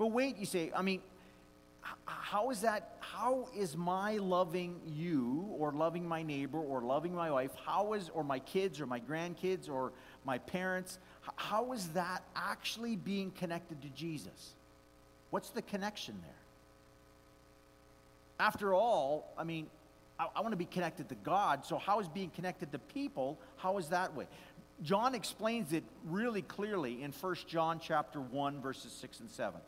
But 0.00 0.12
wait, 0.12 0.38
you 0.38 0.46
say, 0.46 0.72
I 0.74 0.80
mean, 0.80 1.02
how 2.06 2.48
is 2.48 2.62
that? 2.62 2.96
How 3.00 3.48
is 3.54 3.76
my 3.76 4.16
loving 4.16 4.80
you 4.86 5.46
or 5.58 5.72
loving 5.72 6.08
my 6.08 6.22
neighbor 6.22 6.56
or 6.58 6.80
loving 6.80 7.14
my 7.14 7.30
wife, 7.30 7.50
how 7.66 7.92
is, 7.92 8.08
or 8.14 8.24
my 8.24 8.38
kids 8.38 8.80
or 8.80 8.86
my 8.86 8.98
grandkids 8.98 9.68
or 9.68 9.92
my 10.24 10.38
parents, 10.38 10.98
how 11.36 11.74
is 11.74 11.88
that 11.88 12.22
actually 12.34 12.96
being 12.96 13.30
connected 13.32 13.82
to 13.82 13.88
Jesus? 13.90 14.54
What's 15.28 15.50
the 15.50 15.60
connection 15.60 16.18
there? 16.22 16.32
After 18.46 18.72
all, 18.72 19.34
I 19.36 19.44
mean, 19.44 19.66
I, 20.18 20.28
I 20.34 20.40
want 20.40 20.52
to 20.52 20.56
be 20.56 20.64
connected 20.64 21.10
to 21.10 21.14
God, 21.14 21.66
so 21.66 21.76
how 21.76 22.00
is 22.00 22.08
being 22.08 22.30
connected 22.30 22.72
to 22.72 22.78
people, 22.78 23.38
how 23.58 23.76
is 23.76 23.90
that 23.90 24.16
way? 24.16 24.28
John 24.82 25.14
explains 25.14 25.74
it 25.74 25.84
really 26.06 26.40
clearly 26.40 27.02
in 27.02 27.12
1 27.12 27.34
John 27.46 27.78
chapter 27.78 28.18
1 28.18 28.62
verses 28.62 28.92
6 28.92 29.20
and 29.20 29.30
7. 29.30 29.60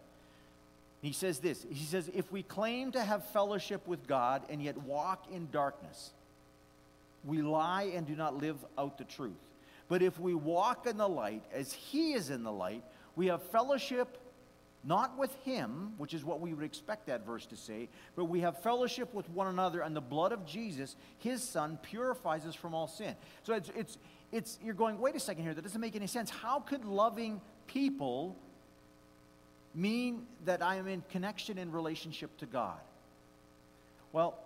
He 1.02 1.12
says 1.12 1.40
this. 1.40 1.66
He 1.68 1.84
says 1.84 2.10
if 2.14 2.30
we 2.30 2.42
claim 2.44 2.92
to 2.92 3.02
have 3.02 3.26
fellowship 3.30 3.86
with 3.86 4.06
God 4.06 4.42
and 4.48 4.62
yet 4.62 4.78
walk 4.78 5.26
in 5.30 5.48
darkness, 5.50 6.12
we 7.24 7.42
lie 7.42 7.90
and 7.94 8.06
do 8.06 8.14
not 8.14 8.38
live 8.38 8.56
out 8.78 8.98
the 8.98 9.04
truth. 9.04 9.32
But 9.88 10.00
if 10.00 10.18
we 10.18 10.34
walk 10.34 10.86
in 10.86 10.96
the 10.96 11.08
light 11.08 11.42
as 11.52 11.72
he 11.72 12.12
is 12.12 12.30
in 12.30 12.44
the 12.44 12.52
light, 12.52 12.84
we 13.16 13.26
have 13.26 13.42
fellowship 13.42 14.16
not 14.84 15.16
with 15.18 15.34
him, 15.44 15.92
which 15.98 16.14
is 16.14 16.24
what 16.24 16.40
we 16.40 16.54
would 16.54 16.64
expect 16.64 17.06
that 17.06 17.24
verse 17.24 17.46
to 17.46 17.56
say, 17.56 17.88
but 18.16 18.24
we 18.24 18.40
have 18.40 18.62
fellowship 18.62 19.12
with 19.14 19.28
one 19.30 19.46
another, 19.46 19.80
and 19.80 19.94
the 19.94 20.00
blood 20.00 20.32
of 20.32 20.44
Jesus, 20.44 20.96
his 21.18 21.42
son, 21.42 21.78
purifies 21.82 22.46
us 22.46 22.54
from 22.54 22.74
all 22.74 22.88
sin. 22.88 23.14
So 23.44 23.54
it's, 23.54 23.70
it's, 23.76 23.98
it's, 24.32 24.58
you're 24.62 24.74
going, 24.74 24.98
wait 24.98 25.14
a 25.14 25.20
second 25.20 25.44
here, 25.44 25.54
that 25.54 25.62
doesn't 25.62 25.80
make 25.80 25.94
any 25.94 26.08
sense. 26.08 26.30
How 26.30 26.60
could 26.60 26.84
loving 26.84 27.40
people 27.68 28.36
mean 29.74 30.26
that 30.44 30.62
I 30.62 30.76
am 30.76 30.88
in 30.88 31.02
connection 31.10 31.58
and 31.58 31.72
relationship 31.72 32.36
to 32.38 32.46
God? 32.46 32.80
Well, 34.12 34.38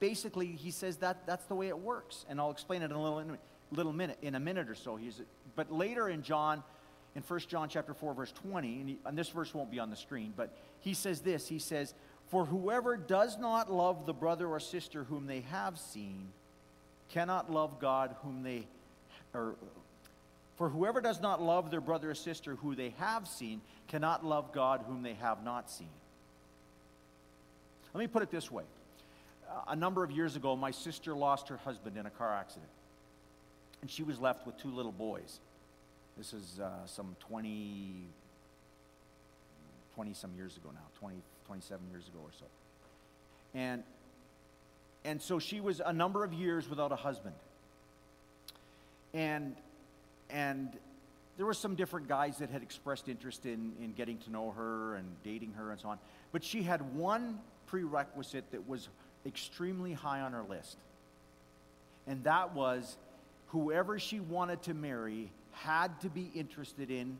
basically, 0.00 0.46
he 0.46 0.70
says 0.70 0.96
that 0.96 1.26
that's 1.26 1.44
the 1.46 1.54
way 1.54 1.68
it 1.68 1.78
works, 1.78 2.24
and 2.28 2.40
I'll 2.40 2.50
explain 2.50 2.82
it 2.82 2.86
in 2.86 2.92
a 2.92 3.02
little, 3.02 3.20
in 3.20 3.30
a 3.30 3.38
little 3.72 3.92
minute, 3.92 4.18
in 4.22 4.34
a 4.34 4.40
minute 4.40 4.68
or 4.68 4.74
so. 4.74 4.96
He's, 4.96 5.20
but 5.54 5.70
later 5.72 6.08
in 6.08 6.22
John, 6.22 6.62
in 7.14 7.22
1 7.22 7.40
John 7.40 7.68
chapter 7.68 7.94
4, 7.94 8.14
verse 8.14 8.32
20, 8.32 8.80
and, 8.80 8.88
he, 8.88 8.98
and 9.04 9.16
this 9.16 9.28
verse 9.28 9.54
won't 9.54 9.70
be 9.70 9.78
on 9.78 9.90
the 9.90 9.96
screen, 9.96 10.32
but 10.36 10.56
he 10.80 10.94
says 10.94 11.20
this. 11.20 11.46
He 11.48 11.60
says, 11.60 11.94
For 12.28 12.44
whoever 12.44 12.96
does 12.96 13.38
not 13.38 13.72
love 13.72 14.04
the 14.04 14.12
brother 14.12 14.48
or 14.48 14.58
sister 14.58 15.04
whom 15.04 15.26
they 15.26 15.42
have 15.42 15.78
seen 15.78 16.28
cannot 17.10 17.52
love 17.52 17.78
God 17.78 18.16
whom 18.22 18.42
they, 18.42 18.66
or 19.32 19.54
for 20.56 20.68
whoever 20.68 21.00
does 21.00 21.20
not 21.20 21.42
love 21.42 21.70
their 21.70 21.80
brother 21.80 22.10
or 22.10 22.14
sister 22.14 22.54
who 22.56 22.74
they 22.74 22.90
have 22.98 23.26
seen 23.26 23.60
cannot 23.88 24.24
love 24.24 24.52
God 24.52 24.84
whom 24.86 25.02
they 25.02 25.14
have 25.14 25.44
not 25.44 25.70
seen. 25.70 25.88
Let 27.92 28.00
me 28.00 28.06
put 28.06 28.22
it 28.22 28.30
this 28.30 28.50
way. 28.50 28.64
A 29.68 29.76
number 29.76 30.02
of 30.02 30.10
years 30.10 30.36
ago, 30.36 30.56
my 30.56 30.70
sister 30.70 31.14
lost 31.14 31.48
her 31.48 31.56
husband 31.58 31.96
in 31.96 32.06
a 32.06 32.10
car 32.10 32.34
accident, 32.34 32.70
and 33.80 33.90
she 33.90 34.02
was 34.02 34.18
left 34.18 34.46
with 34.46 34.56
two 34.58 34.70
little 34.70 34.92
boys. 34.92 35.38
This 36.16 36.32
is 36.32 36.60
uh, 36.60 36.86
some 36.86 37.16
20, 37.20 38.06
20 39.94 40.14
some 40.14 40.30
years 40.36 40.56
ago 40.56 40.70
now, 40.72 40.80
20, 41.00 41.16
27 41.46 41.86
years 41.90 42.08
ago 42.08 42.18
or 42.22 42.30
so. 42.38 42.46
And, 43.54 43.82
and 45.04 45.20
so 45.20 45.38
she 45.38 45.60
was 45.60 45.80
a 45.84 45.92
number 45.92 46.24
of 46.24 46.32
years 46.32 46.68
without 46.68 46.92
a 46.92 46.96
husband. 46.96 47.34
And, 49.12 49.54
and 50.34 50.68
there 51.36 51.46
were 51.46 51.54
some 51.54 51.76
different 51.76 52.08
guys 52.08 52.38
that 52.38 52.50
had 52.50 52.62
expressed 52.62 53.08
interest 53.08 53.46
in, 53.46 53.72
in 53.80 53.92
getting 53.96 54.18
to 54.18 54.30
know 54.30 54.50
her 54.50 54.96
and 54.96 55.06
dating 55.22 55.52
her 55.52 55.70
and 55.70 55.80
so 55.80 55.88
on. 55.88 55.98
But 56.32 56.42
she 56.42 56.62
had 56.62 56.94
one 56.96 57.38
prerequisite 57.66 58.50
that 58.50 58.68
was 58.68 58.88
extremely 59.24 59.92
high 59.92 60.20
on 60.20 60.32
her 60.32 60.42
list. 60.42 60.76
And 62.06 62.24
that 62.24 62.52
was 62.52 62.96
whoever 63.48 63.98
she 63.98 64.18
wanted 64.20 64.62
to 64.64 64.74
marry 64.74 65.30
had 65.52 66.00
to 66.00 66.10
be 66.10 66.30
interested 66.34 66.90
in 66.90 67.16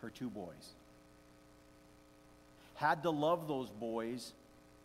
her 0.00 0.10
two 0.10 0.30
boys. 0.30 0.74
Had 2.76 3.02
to 3.02 3.10
love 3.10 3.48
those 3.48 3.70
boys 3.70 4.32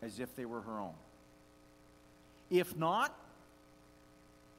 as 0.01 0.19
if 0.19 0.35
they 0.35 0.45
were 0.45 0.61
her 0.61 0.79
own. 0.79 0.93
If 2.49 2.75
not, 2.75 3.15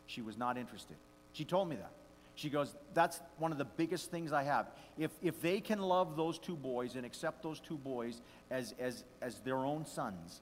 she 0.07 0.23
was 0.23 0.39
not 0.39 0.57
interested. 0.57 0.97
She 1.33 1.45
told 1.45 1.69
me 1.69 1.77
that. 1.77 1.91
She 2.39 2.51
goes, 2.51 2.75
That's 2.95 3.21
one 3.39 3.53
of 3.53 3.59
the 3.59 3.65
biggest 3.65 4.11
things 4.11 4.33
I 4.33 4.45
have. 4.45 4.67
If, 4.97 5.11
if 5.23 5.41
they 5.43 5.61
can 5.61 5.81
love 5.81 6.17
those 6.17 6.39
two 6.39 6.57
boys 6.57 6.95
and 6.95 7.05
accept 7.05 7.43
those 7.43 7.61
two 7.61 7.77
boys 7.77 8.21
as, 8.51 8.75
as, 8.79 9.05
as 9.21 9.41
their 9.41 9.59
own 9.59 9.85
sons, 9.87 10.41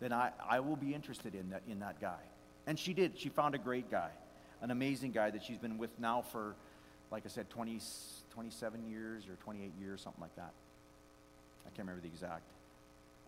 then 0.00 0.12
I, 0.12 0.30
I 0.48 0.60
will 0.60 0.76
be 0.76 0.94
interested 0.94 1.34
in 1.34 1.50
that, 1.50 1.62
in 1.68 1.80
that 1.80 2.00
guy. 2.00 2.20
And 2.66 2.78
she 2.78 2.94
did. 2.94 3.18
She 3.18 3.28
found 3.28 3.54
a 3.54 3.58
great 3.58 3.90
guy 3.90 4.10
an 4.62 4.70
amazing 4.70 5.12
guy 5.12 5.30
that 5.30 5.42
she's 5.42 5.58
been 5.58 5.78
with 5.78 5.90
now 5.98 6.22
for, 6.22 6.56
like 7.10 7.24
I 7.24 7.28
said, 7.28 7.48
20, 7.50 7.80
27 8.30 8.88
years 8.88 9.28
or 9.28 9.34
28 9.44 9.72
years, 9.80 10.00
something 10.00 10.20
like 10.20 10.34
that. 10.36 10.52
I 11.66 11.70
can't 11.70 11.86
remember 11.86 12.02
the 12.02 12.08
exact 12.08 12.50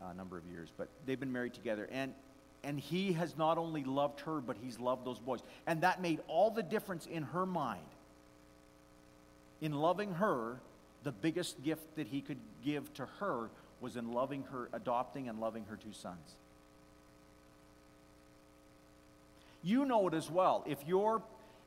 uh, 0.02 0.12
number 0.14 0.36
of 0.36 0.44
years, 0.46 0.70
but 0.76 0.88
they've 1.06 1.20
been 1.20 1.32
married 1.32 1.54
together. 1.54 1.88
And, 1.92 2.14
and 2.62 2.78
he 2.78 3.12
has 3.14 3.36
not 3.36 3.58
only 3.58 3.84
loved 3.84 4.20
her, 4.20 4.40
but 4.40 4.56
he's 4.62 4.78
loved 4.78 5.06
those 5.06 5.18
boys. 5.18 5.40
And 5.66 5.82
that 5.82 6.02
made 6.02 6.20
all 6.28 6.50
the 6.50 6.62
difference 6.62 7.06
in 7.06 7.22
her 7.22 7.46
mind. 7.46 7.80
In 9.60 9.72
loving 9.72 10.14
her, 10.14 10.60
the 11.02 11.12
biggest 11.12 11.62
gift 11.62 11.96
that 11.96 12.06
he 12.06 12.20
could 12.20 12.38
give 12.64 12.92
to 12.94 13.06
her 13.20 13.50
was 13.80 13.96
in 13.96 14.12
loving 14.12 14.44
her, 14.52 14.68
adopting 14.72 15.28
and 15.28 15.40
loving 15.40 15.64
her 15.70 15.76
two 15.76 15.92
sons. 15.92 16.36
You 19.62 19.84
know 19.84 20.08
it 20.08 20.14
as 20.14 20.30
well. 20.30 20.64
If 20.66 20.86
your, 20.86 21.22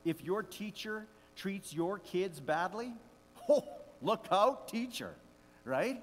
if 0.05 0.23
your 0.23 0.43
teacher 0.43 1.05
treats 1.35 1.73
your 1.73 1.99
kids 1.99 2.39
badly, 2.39 2.93
oh, 3.49 3.63
look 4.01 4.27
out, 4.31 4.67
teacher, 4.67 5.13
right? 5.63 6.01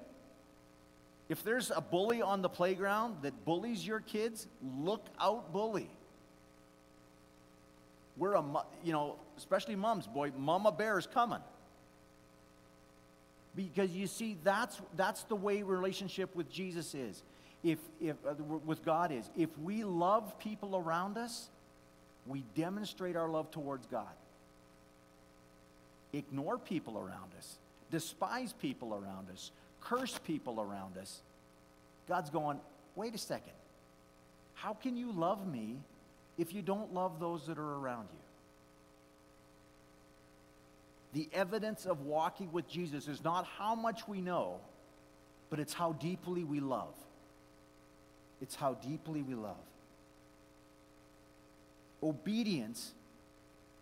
If 1.31 1.45
there's 1.45 1.71
a 1.71 1.79
bully 1.79 2.21
on 2.21 2.41
the 2.41 2.49
playground 2.49 3.15
that 3.21 3.45
bullies 3.45 3.87
your 3.87 4.01
kids, 4.01 4.47
look 4.77 5.05
out, 5.17 5.53
bully. 5.53 5.89
We're 8.17 8.33
a, 8.33 8.43
you 8.83 8.91
know, 8.91 9.15
especially 9.37 9.77
moms, 9.77 10.07
boy, 10.07 10.33
mama 10.37 10.73
bear 10.73 10.99
is 10.99 11.07
coming. 11.07 11.39
Because 13.55 13.91
you 13.91 14.07
see, 14.07 14.35
that's, 14.43 14.81
that's 14.97 15.23
the 15.23 15.37
way 15.37 15.63
relationship 15.63 16.35
with 16.35 16.51
Jesus 16.51 16.93
is. 16.93 17.23
If, 17.63 17.79
if, 18.01 18.17
uh, 18.27 18.33
with 18.65 18.83
God 18.83 19.13
is. 19.13 19.29
If 19.37 19.57
we 19.59 19.85
love 19.85 20.37
people 20.37 20.75
around 20.75 21.17
us, 21.17 21.47
we 22.27 22.43
demonstrate 22.55 23.15
our 23.15 23.29
love 23.29 23.49
towards 23.51 23.85
God. 23.85 24.11
Ignore 26.11 26.57
people 26.57 26.97
around 26.97 27.31
us, 27.37 27.57
despise 27.89 28.51
people 28.51 28.93
around 28.93 29.29
us, 29.31 29.51
curse 29.81 30.19
people 30.25 30.61
around 30.61 30.97
us. 30.97 31.21
God's 32.07 32.29
going, 32.29 32.59
wait 32.95 33.13
a 33.15 33.17
second. 33.17 33.53
How 34.53 34.73
can 34.73 34.95
you 34.95 35.11
love 35.11 35.45
me 35.47 35.77
if 36.37 36.53
you 36.53 36.61
don't 36.61 36.93
love 36.93 37.19
those 37.19 37.47
that 37.47 37.57
are 37.57 37.73
around 37.75 38.07
you? 38.11 38.19
The 41.13 41.29
evidence 41.35 41.85
of 41.85 42.01
walking 42.01 42.51
with 42.51 42.69
Jesus 42.69 43.07
is 43.07 43.23
not 43.23 43.45
how 43.45 43.75
much 43.75 44.07
we 44.07 44.21
know, 44.21 44.59
but 45.49 45.59
it's 45.59 45.73
how 45.73 45.93
deeply 45.93 46.43
we 46.43 46.59
love. 46.59 46.93
It's 48.41 48.55
how 48.55 48.75
deeply 48.75 49.21
we 49.21 49.35
love 49.35 49.57
obedience 52.03 52.91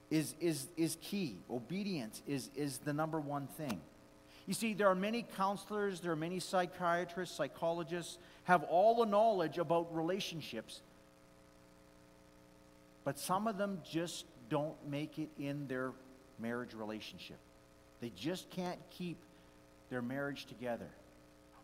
is, 0.10 0.34
is, 0.40 0.68
is 0.78 0.98
key. 1.02 1.38
Obedience 1.50 2.22
is, 2.28 2.50
is 2.56 2.80
the 2.80 2.94
number 2.94 3.20
one 3.20 3.48
thing. 3.48 3.80
You 4.50 4.56
see, 4.56 4.74
there 4.74 4.88
are 4.88 4.96
many 4.96 5.28
counselors, 5.38 6.00
there 6.00 6.12
are 6.12 6.16
many 6.16 6.40
psychiatrists, 6.40 7.38
psychologists, 7.38 8.18
have 8.46 8.64
all 8.64 8.96
the 8.96 9.06
knowledge 9.06 9.60
about 9.60 9.96
relationships, 9.96 10.82
but 13.04 13.20
some 13.20 13.48
of 13.48 13.60
them 13.60 13.80
just 13.88 14.26
don't 14.50 14.74
make 14.90 15.20
it 15.20 15.30
in 15.38 15.68
their 15.68 15.92
marriage 16.40 16.74
relationship. 16.74 17.38
They 18.02 18.12
just 18.18 18.50
can't 18.50 18.80
keep 18.90 19.18
their 19.92 20.02
marriage 20.02 20.48
together, 20.48 20.90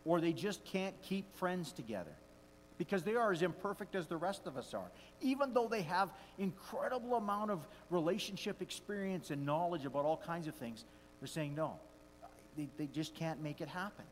or 0.04 0.20
they 0.20 0.32
just 0.32 0.64
can't 0.64 0.94
keep 1.02 1.24
friends 1.38 1.72
together 1.72 2.12
because 2.78 3.02
they 3.02 3.16
are 3.16 3.32
as 3.32 3.42
imperfect 3.42 3.96
as 3.96 4.06
the 4.06 4.16
rest 4.16 4.46
of 4.46 4.56
us 4.56 4.74
are. 4.74 4.92
Even 5.20 5.52
though 5.52 5.66
they 5.66 5.82
have 5.82 6.10
incredible 6.38 7.16
amount 7.16 7.50
of 7.50 7.66
relationship 7.90 8.62
experience 8.62 9.32
and 9.32 9.44
knowledge 9.44 9.86
about 9.86 10.04
all 10.04 10.22
kinds 10.24 10.46
of 10.46 10.54
things, 10.54 10.84
they're 11.18 11.26
saying 11.26 11.56
no. 11.56 11.80
They, 12.56 12.68
they 12.78 12.86
just 12.86 13.14
can't 13.14 13.42
make 13.42 13.60
it 13.60 13.68
happen. 13.68 14.04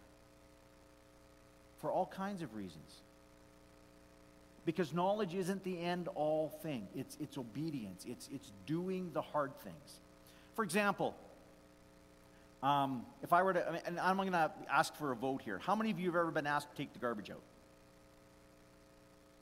For 1.80 1.90
all 1.90 2.06
kinds 2.06 2.42
of 2.42 2.54
reasons. 2.54 3.00
Because 4.64 4.94
knowledge 4.94 5.34
isn't 5.34 5.62
the 5.64 5.78
end 5.78 6.08
all 6.14 6.48
thing. 6.62 6.88
It's, 6.96 7.16
it's 7.20 7.36
obedience. 7.36 8.04
It's, 8.08 8.28
it's 8.32 8.50
doing 8.66 9.10
the 9.12 9.20
hard 9.20 9.52
things. 9.58 10.00
For 10.54 10.64
example, 10.64 11.14
um, 12.62 13.04
if 13.22 13.32
I 13.32 13.42
were 13.42 13.52
to, 13.52 13.80
and 13.86 14.00
I'm 14.00 14.16
going 14.16 14.32
to 14.32 14.50
ask 14.70 14.96
for 14.96 15.12
a 15.12 15.16
vote 15.16 15.42
here. 15.42 15.58
How 15.58 15.74
many 15.74 15.90
of 15.90 16.00
you 16.00 16.06
have 16.06 16.16
ever 16.16 16.30
been 16.30 16.46
asked 16.46 16.70
to 16.70 16.76
take 16.76 16.94
the 16.94 16.98
garbage 16.98 17.30
out? 17.30 17.42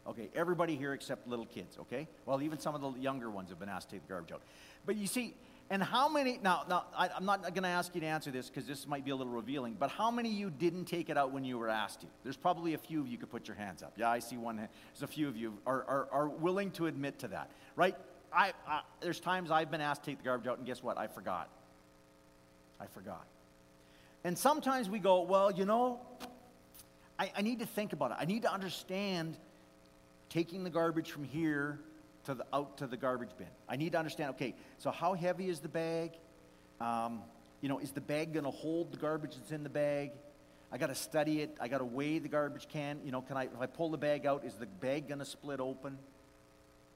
Okay, 0.09 0.29
everybody 0.35 0.75
here 0.75 0.93
except 0.93 1.29
little 1.29 1.47
kids, 1.47 1.79
okay? 1.83 2.09
Well, 2.27 2.43
even 2.43 2.59
some 2.59 2.75
of 2.75 2.81
the 2.81 3.01
younger 3.01 3.31
ones 3.31 3.51
have 3.51 3.61
been 3.61 3.69
asked 3.69 3.91
to 3.91 3.95
take 3.95 4.03
the 4.03 4.13
garbage 4.13 4.33
out. 4.33 4.43
But 4.85 4.97
you 4.97 5.07
see, 5.07 5.35
And 5.73 5.83
how 5.83 6.07
many, 6.07 6.39
now, 6.43 6.65
now 6.69 6.85
I, 6.95 7.09
am 7.17 7.25
not 7.25 7.43
going 7.55 7.63
to 7.63 7.69
ask 7.71 7.95
you 7.95 8.03
to 8.03 8.07
answer 8.07 8.31
this 8.31 8.51
because 8.51 8.67
this 8.67 8.87
might 8.87 9.07
be 9.07 9.11
a 9.11 9.17
little 9.17 9.33
revealing, 9.33 9.75
but 9.81 9.89
how 9.89 10.11
many 10.11 10.29
of 10.29 10.35
you 10.35 10.51
didn't 10.51 10.85
take 10.85 11.09
it 11.09 11.17
out 11.17 11.33
when 11.33 11.45
you 11.45 11.57
were 11.57 11.71
asked 11.71 12.03
to? 12.03 12.07
There's 12.25 12.37
probably 12.37 12.75
a 12.75 12.79
few 12.79 13.01
of 13.01 13.09
you 13.09 13.17
could 13.17 13.31
put 13.31 13.49
your 13.49 13.57
hands 13.57 13.83
up. 13.83 13.95
Yeah, 13.97 14.11
I 14.11 14.19
see 14.19 14.37
one. 14.37 14.59
hand. 14.59 14.69
There's 14.93 15.03
a 15.03 15.07
few 15.11 15.29
of 15.29 15.37
you 15.39 15.55
are, 15.67 15.83
are, 15.89 16.09
are 16.13 16.29
willing 16.29 16.73
to 16.73 16.89
admit 16.89 17.21
to 17.21 17.29
that, 17.29 17.51
right? 17.75 17.97
I, 18.31 18.53
I, 18.69 18.83
there's 19.01 19.19
times 19.19 19.51
I've 19.51 19.71
been 19.71 19.81
asked 19.81 20.05
to 20.05 20.11
take 20.11 20.19
the 20.19 20.25
garbage 20.25 20.47
out, 20.47 20.59
and 20.59 20.67
guess 20.67 20.83
what? 20.83 20.99
I 20.99 21.07
forgot. 21.07 21.49
I 22.79 22.85
forgot. 22.85 23.25
And 24.25 24.37
sometimes 24.37 24.91
we 24.91 24.99
go, 24.99 25.23
well, 25.23 25.51
you 25.51 25.65
know, 25.65 26.01
I, 27.19 27.33
I 27.35 27.41
need 27.41 27.61
to 27.61 27.67
think 27.67 27.95
about 27.95 28.11
it. 28.11 28.19
I 28.21 28.27
need 28.27 28.43
to 28.43 28.53
understand 28.53 29.39
taking 30.29 30.65
the 30.65 30.71
garbage 30.71 31.11
from 31.11 31.25
here 31.25 31.79
to 32.25 32.35
the, 32.35 32.47
out 32.53 32.79
to 32.79 32.87
the 32.87 32.97
garbage 32.97 33.31
bin. 33.37 33.49
I 33.69 33.77
need 33.77 33.93
to 33.93 33.99
understand, 33.99 34.31
okay, 34.31 34.55
so 34.79 34.91
how 34.91 35.15
heavy 35.15 35.49
is 35.49 35.61
the 35.61 35.69
bag? 35.69 36.13
Um, 36.81 37.23
you 37.61 37.69
know, 37.69 37.79
is 37.79 37.93
the 37.93 38.01
bag 38.01 38.33
going 38.33 38.45
to 38.45 38.51
hold 38.51 38.93
the 38.93 38.97
garbage 38.97 39.37
that's 39.37 39.53
in 39.53 39.63
the 39.63 39.71
bag? 39.71 40.11
I 40.73 40.79
got 40.79 40.89
to 40.89 40.95
study 40.95 41.41
it. 41.41 41.57
I 41.61 41.69
got 41.69 41.79
to 41.79 41.85
weigh 41.85 42.19
the 42.19 42.29
garbage 42.29 42.67
can. 42.69 43.01
You 43.05 43.13
know, 43.13 43.21
can 43.21 43.37
I, 43.37 43.45
if 43.45 43.61
I 43.61 43.67
pull 43.67 43.91
the 43.91 43.99
bag 43.99 44.27
out, 44.27 44.45
is 44.45 44.55
the 44.55 44.67
bag 44.67 45.09
going 45.09 45.19
to 45.19 45.25
split 45.25 45.61
open? 45.61 45.99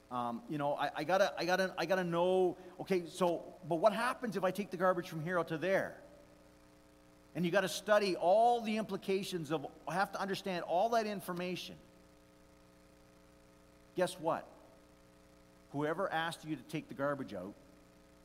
Um, 0.09 0.41
you 0.49 0.57
know, 0.57 0.73
I, 0.73 0.89
I, 0.95 1.03
gotta, 1.03 1.33
I 1.37 1.45
gotta, 1.45 1.73
I 1.77 1.85
gotta 1.85 2.03
know. 2.03 2.57
Okay, 2.81 3.03
so, 3.07 3.43
but 3.67 3.75
what 3.75 3.93
happens 3.93 4.37
if 4.37 4.43
I 4.43 4.51
take 4.51 4.71
the 4.71 4.77
garbage 4.77 5.09
from 5.09 5.21
here 5.21 5.37
out 5.37 5.49
to 5.49 5.57
there? 5.57 5.97
And 7.35 7.45
you 7.45 7.51
got 7.51 7.61
to 7.61 7.69
study 7.69 8.15
all 8.15 8.61
the 8.61 8.77
implications 8.77 9.51
of. 9.51 9.67
I 9.87 9.93
have 9.93 10.11
to 10.13 10.19
understand 10.19 10.63
all 10.63 10.89
that 10.89 11.05
information. 11.05 11.75
Guess 13.95 14.19
what? 14.19 14.47
Whoever 15.71 16.11
asked 16.11 16.45
you 16.45 16.55
to 16.55 16.63
take 16.63 16.87
the 16.87 16.93
garbage 16.93 17.33
out, 17.33 17.53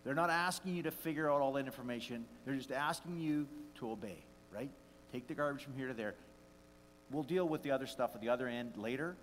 they're 0.04 0.14
not 0.14 0.30
asking 0.30 0.74
you 0.74 0.82
to 0.84 0.90
figure 0.90 1.30
out 1.30 1.40
all 1.40 1.52
that 1.52 1.66
information. 1.66 2.24
They're 2.44 2.56
just 2.56 2.72
asking 2.72 3.20
you 3.20 3.46
to 3.76 3.90
obey, 3.90 4.24
right? 4.52 4.70
Take 5.12 5.28
the 5.28 5.34
garbage 5.34 5.62
from 5.62 5.74
here 5.74 5.88
to 5.88 5.94
there. 5.94 6.14
We'll 7.10 7.22
deal 7.22 7.46
with 7.46 7.62
the 7.62 7.70
other 7.70 7.86
stuff 7.86 8.12
at 8.14 8.20
the 8.20 8.30
other 8.30 8.48
end 8.48 8.76
later. 8.76 9.16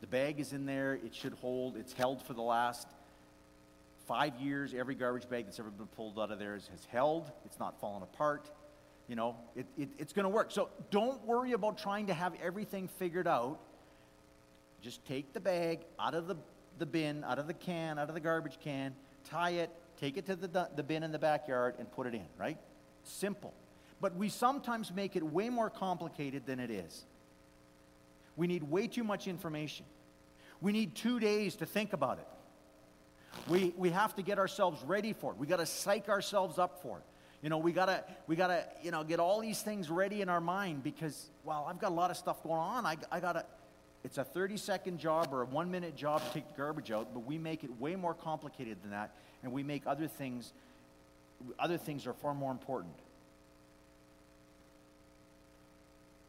The 0.00 0.06
bag 0.06 0.40
is 0.40 0.52
in 0.52 0.66
there. 0.66 0.94
It 0.94 1.14
should 1.14 1.34
hold. 1.34 1.76
It's 1.76 1.92
held 1.92 2.22
for 2.22 2.32
the 2.32 2.42
last 2.42 2.88
five 4.08 4.34
years. 4.40 4.74
Every 4.74 4.94
garbage 4.94 5.28
bag 5.28 5.44
that's 5.44 5.60
ever 5.60 5.70
been 5.70 5.86
pulled 5.88 6.18
out 6.18 6.32
of 6.32 6.38
there 6.38 6.54
has 6.54 6.68
held. 6.90 7.30
It's 7.44 7.58
not 7.60 7.78
fallen 7.80 8.02
apart. 8.02 8.50
You 9.08 9.16
know, 9.16 9.36
it, 9.54 9.66
it, 9.76 9.90
it's 9.98 10.12
going 10.12 10.24
to 10.24 10.30
work. 10.30 10.50
So 10.50 10.70
don't 10.90 11.24
worry 11.26 11.52
about 11.52 11.78
trying 11.78 12.06
to 12.06 12.14
have 12.14 12.32
everything 12.42 12.88
figured 12.88 13.28
out. 13.28 13.60
Just 14.80 15.04
take 15.06 15.32
the 15.32 15.40
bag 15.40 15.80
out 16.00 16.14
of 16.14 16.26
the 16.26 16.36
the 16.82 16.86
bin, 16.86 17.22
out 17.22 17.38
of 17.38 17.46
the 17.46 17.54
can, 17.54 17.96
out 17.96 18.08
of 18.08 18.14
the 18.14 18.20
garbage 18.20 18.58
can, 18.60 18.92
tie 19.30 19.50
it, 19.50 19.70
take 20.00 20.16
it 20.16 20.26
to 20.26 20.34
the, 20.34 20.68
the 20.74 20.82
bin 20.82 21.04
in 21.04 21.12
the 21.12 21.18
backyard, 21.18 21.76
and 21.78 21.90
put 21.92 22.08
it 22.08 22.14
in, 22.14 22.26
right? 22.36 22.58
Simple. 23.04 23.54
But 24.00 24.16
we 24.16 24.28
sometimes 24.28 24.92
make 24.92 25.14
it 25.14 25.22
way 25.22 25.48
more 25.48 25.70
complicated 25.70 26.44
than 26.44 26.58
it 26.58 26.72
is. 26.72 27.04
We 28.34 28.48
need 28.48 28.64
way 28.64 28.88
too 28.88 29.04
much 29.04 29.28
information. 29.28 29.86
We 30.60 30.72
need 30.72 30.96
two 30.96 31.20
days 31.20 31.54
to 31.56 31.66
think 31.66 31.92
about 31.92 32.18
it. 32.18 32.26
We, 33.48 33.72
we 33.76 33.90
have 33.90 34.16
to 34.16 34.22
get 34.22 34.40
ourselves 34.40 34.82
ready 34.82 35.12
for 35.12 35.30
it. 35.30 35.38
We 35.38 35.46
got 35.46 35.60
to 35.60 35.66
psych 35.66 36.08
ourselves 36.08 36.58
up 36.58 36.82
for 36.82 36.98
it. 36.98 37.04
You 37.42 37.48
know, 37.48 37.58
we 37.58 37.72
gotta 37.72 38.04
we 38.28 38.36
gotta 38.36 38.64
you 38.84 38.92
know 38.92 39.02
get 39.02 39.18
all 39.18 39.40
these 39.40 39.60
things 39.62 39.90
ready 39.90 40.22
in 40.22 40.28
our 40.28 40.40
mind 40.40 40.84
because 40.84 41.28
well, 41.42 41.66
I've 41.68 41.80
got 41.80 41.90
a 41.90 41.94
lot 41.94 42.12
of 42.12 42.16
stuff 42.16 42.40
going 42.44 42.60
on. 42.60 42.86
I, 42.86 42.96
I 43.10 43.18
gotta 43.18 43.44
it's 44.04 44.18
a 44.18 44.24
30 44.24 44.56
second 44.56 44.98
job 44.98 45.28
or 45.32 45.42
a 45.42 45.44
one 45.46 45.70
minute 45.70 45.96
job 45.96 46.22
to 46.26 46.32
take 46.32 46.48
the 46.48 46.56
garbage 46.56 46.90
out, 46.90 47.14
but 47.14 47.20
we 47.20 47.38
make 47.38 47.62
it 47.64 47.80
way 47.80 47.94
more 47.94 48.14
complicated 48.14 48.78
than 48.82 48.90
that, 48.90 49.14
and 49.42 49.52
we 49.52 49.62
make 49.62 49.82
other 49.86 50.08
things, 50.08 50.52
other 51.58 51.78
things 51.78 52.06
are 52.06 52.12
far 52.12 52.34
more 52.34 52.50
important. 52.50 52.94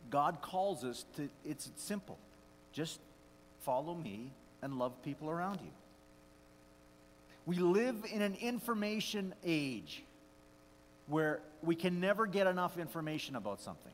God 0.10 0.42
calls 0.42 0.84
us 0.84 1.06
to, 1.15 1.27
it's 1.44 1.72
simple. 1.75 2.20
Just 2.72 3.00
follow 3.62 3.95
me 3.95 4.30
and 4.62 4.78
love 4.78 4.93
people 5.04 5.30
around 5.30 5.60
you. 5.62 5.71
We 7.45 7.58
live 7.58 8.06
in 8.12 8.21
an 8.21 8.36
information 8.36 9.34
age 9.43 10.04
where 11.08 11.39
we 11.62 11.76
can 11.76 12.00
never 12.00 12.28
get 12.28 12.48
enough 12.48 12.78
information 12.78 13.36
about 13.36 13.60
something. 13.60 13.91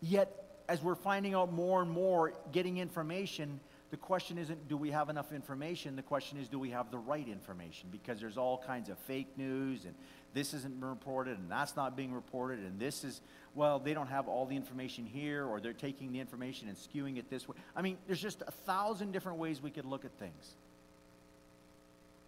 Yet 0.00 0.41
as 0.68 0.82
we're 0.82 0.94
finding 0.94 1.34
out 1.34 1.52
more 1.52 1.82
and 1.82 1.90
more, 1.90 2.32
getting 2.52 2.78
information, 2.78 3.60
the 3.90 3.96
question 3.96 4.38
isn't 4.38 4.68
do 4.68 4.76
we 4.76 4.90
have 4.90 5.10
enough 5.10 5.32
information? 5.32 5.96
The 5.96 6.02
question 6.02 6.38
is 6.38 6.48
do 6.48 6.58
we 6.58 6.70
have 6.70 6.90
the 6.90 6.98
right 6.98 7.28
information? 7.28 7.88
Because 7.92 8.18
there's 8.18 8.38
all 8.38 8.62
kinds 8.66 8.88
of 8.88 8.98
fake 8.98 9.36
news 9.36 9.84
and 9.84 9.94
this 10.32 10.54
isn't 10.54 10.82
reported 10.82 11.38
and 11.38 11.50
that's 11.50 11.76
not 11.76 11.94
being 11.94 12.12
reported 12.14 12.60
and 12.60 12.80
this 12.80 13.04
is, 13.04 13.20
well, 13.54 13.78
they 13.78 13.92
don't 13.92 14.06
have 14.06 14.28
all 14.28 14.46
the 14.46 14.56
information 14.56 15.04
here 15.04 15.44
or 15.44 15.60
they're 15.60 15.74
taking 15.74 16.10
the 16.10 16.20
information 16.20 16.68
and 16.68 16.76
skewing 16.76 17.18
it 17.18 17.28
this 17.28 17.46
way. 17.46 17.54
I 17.76 17.82
mean, 17.82 17.98
there's 18.06 18.22
just 18.22 18.42
a 18.46 18.50
thousand 18.50 19.12
different 19.12 19.38
ways 19.38 19.60
we 19.60 19.70
could 19.70 19.84
look 19.84 20.06
at 20.06 20.12
things. 20.18 20.56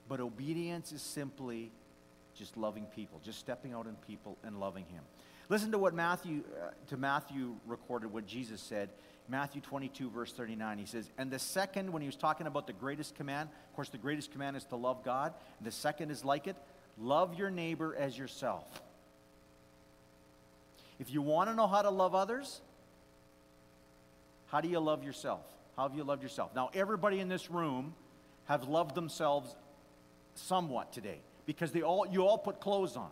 But 0.06 0.20
obedience 0.20 0.92
is 0.92 1.00
simply 1.00 1.70
just 2.34 2.56
loving 2.56 2.84
people, 2.94 3.20
just 3.24 3.38
stepping 3.38 3.72
out 3.72 3.86
in 3.86 3.94
people 4.06 4.36
and 4.44 4.60
loving 4.60 4.84
Him. 4.84 5.02
Listen 5.48 5.72
to 5.72 5.78
what 5.78 5.94
Matthew, 5.94 6.42
uh, 6.62 6.70
to 6.88 6.96
Matthew 6.96 7.54
recorded 7.66 8.12
what 8.12 8.26
Jesus 8.26 8.60
said. 8.60 8.90
Matthew 9.28 9.60
22, 9.60 10.10
verse 10.10 10.32
39. 10.32 10.78
He 10.78 10.86
says, 10.86 11.10
And 11.16 11.30
the 11.30 11.38
second, 11.38 11.92
when 11.92 12.02
he 12.02 12.08
was 12.08 12.16
talking 12.16 12.46
about 12.46 12.66
the 12.66 12.72
greatest 12.72 13.14
command, 13.14 13.48
of 13.70 13.76
course, 13.76 13.88
the 13.88 13.98
greatest 13.98 14.32
command 14.32 14.56
is 14.56 14.64
to 14.64 14.76
love 14.76 15.02
God. 15.04 15.32
And 15.58 15.66
the 15.66 15.72
second 15.72 16.10
is 16.10 16.24
like 16.24 16.46
it 16.46 16.56
love 16.98 17.38
your 17.38 17.50
neighbor 17.50 17.94
as 17.96 18.16
yourself. 18.16 18.64
If 20.98 21.12
you 21.12 21.22
want 21.22 21.50
to 21.50 21.56
know 21.56 21.66
how 21.66 21.82
to 21.82 21.90
love 21.90 22.14
others, 22.14 22.60
how 24.46 24.60
do 24.60 24.68
you 24.68 24.78
love 24.78 25.02
yourself? 25.02 25.40
How 25.76 25.88
have 25.88 25.96
you 25.96 26.04
loved 26.04 26.22
yourself? 26.22 26.54
Now, 26.54 26.70
everybody 26.72 27.18
in 27.18 27.28
this 27.28 27.50
room 27.50 27.94
have 28.44 28.68
loved 28.68 28.94
themselves 28.94 29.56
somewhat 30.34 30.92
today 30.92 31.18
because 31.46 31.72
they 31.72 31.82
all, 31.82 32.06
you 32.06 32.26
all 32.26 32.38
put 32.38 32.60
clothes 32.60 32.96
on. 32.96 33.10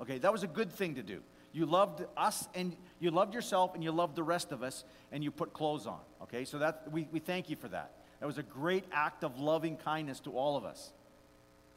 Okay, 0.00 0.18
that 0.18 0.32
was 0.32 0.42
a 0.42 0.48
good 0.48 0.72
thing 0.72 0.94
to 0.94 1.02
do. 1.02 1.20
You 1.52 1.66
loved 1.66 2.04
us 2.16 2.48
and 2.54 2.74
you 2.98 3.10
loved 3.10 3.34
yourself 3.34 3.74
and 3.74 3.84
you 3.84 3.92
loved 3.92 4.16
the 4.16 4.22
rest 4.22 4.52
of 4.52 4.62
us 4.62 4.84
and 5.10 5.22
you 5.22 5.30
put 5.30 5.52
clothes 5.52 5.86
on. 5.86 6.00
Okay, 6.22 6.44
so 6.44 6.58
that 6.58 6.90
we, 6.90 7.06
we 7.12 7.20
thank 7.20 7.50
you 7.50 7.56
for 7.56 7.68
that. 7.68 7.92
That 8.20 8.26
was 8.26 8.38
a 8.38 8.42
great 8.42 8.84
act 8.92 9.24
of 9.24 9.38
loving 9.38 9.76
kindness 9.76 10.20
to 10.20 10.30
all 10.30 10.56
of 10.56 10.64
us. 10.64 10.92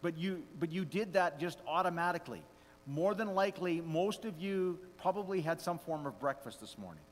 But 0.02 0.18
you, 0.18 0.44
but 0.60 0.72
you 0.72 0.86
did 0.86 1.14
that 1.14 1.40
just 1.40 1.60
automatically. 1.68 2.44
More 2.88 3.16
than 3.16 3.34
likely, 3.34 3.82
most 3.82 4.24
of 4.26 4.40
you 4.40 4.80
probably 4.98 5.42
had 5.42 5.60
some 5.60 5.80
form 5.80 6.06
of 6.06 6.20
breakfast 6.20 6.62
this 6.62 6.78
morning. 6.78 7.04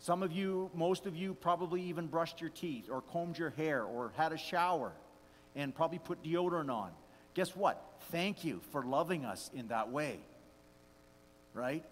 Some 0.00 0.22
of 0.22 0.32
you, 0.32 0.70
most 0.74 1.06
of 1.06 1.16
you, 1.16 1.32
probably 1.32 1.80
even 1.82 2.08
brushed 2.08 2.40
your 2.40 2.50
teeth 2.50 2.90
or 2.90 3.00
combed 3.00 3.38
your 3.38 3.50
hair 3.50 3.84
or 3.84 4.12
had 4.16 4.32
a 4.32 4.36
shower 4.36 4.92
and 5.54 5.74
probably 5.74 5.98
put 5.98 6.22
deodorant 6.22 6.70
on. 6.70 6.90
Guess 7.32 7.56
what? 7.56 7.82
Thank 8.10 8.44
you 8.44 8.60
for 8.70 8.84
loving 8.84 9.24
us 9.24 9.50
in 9.54 9.68
that 9.68 9.90
way 9.90 10.18
right? 11.54 11.84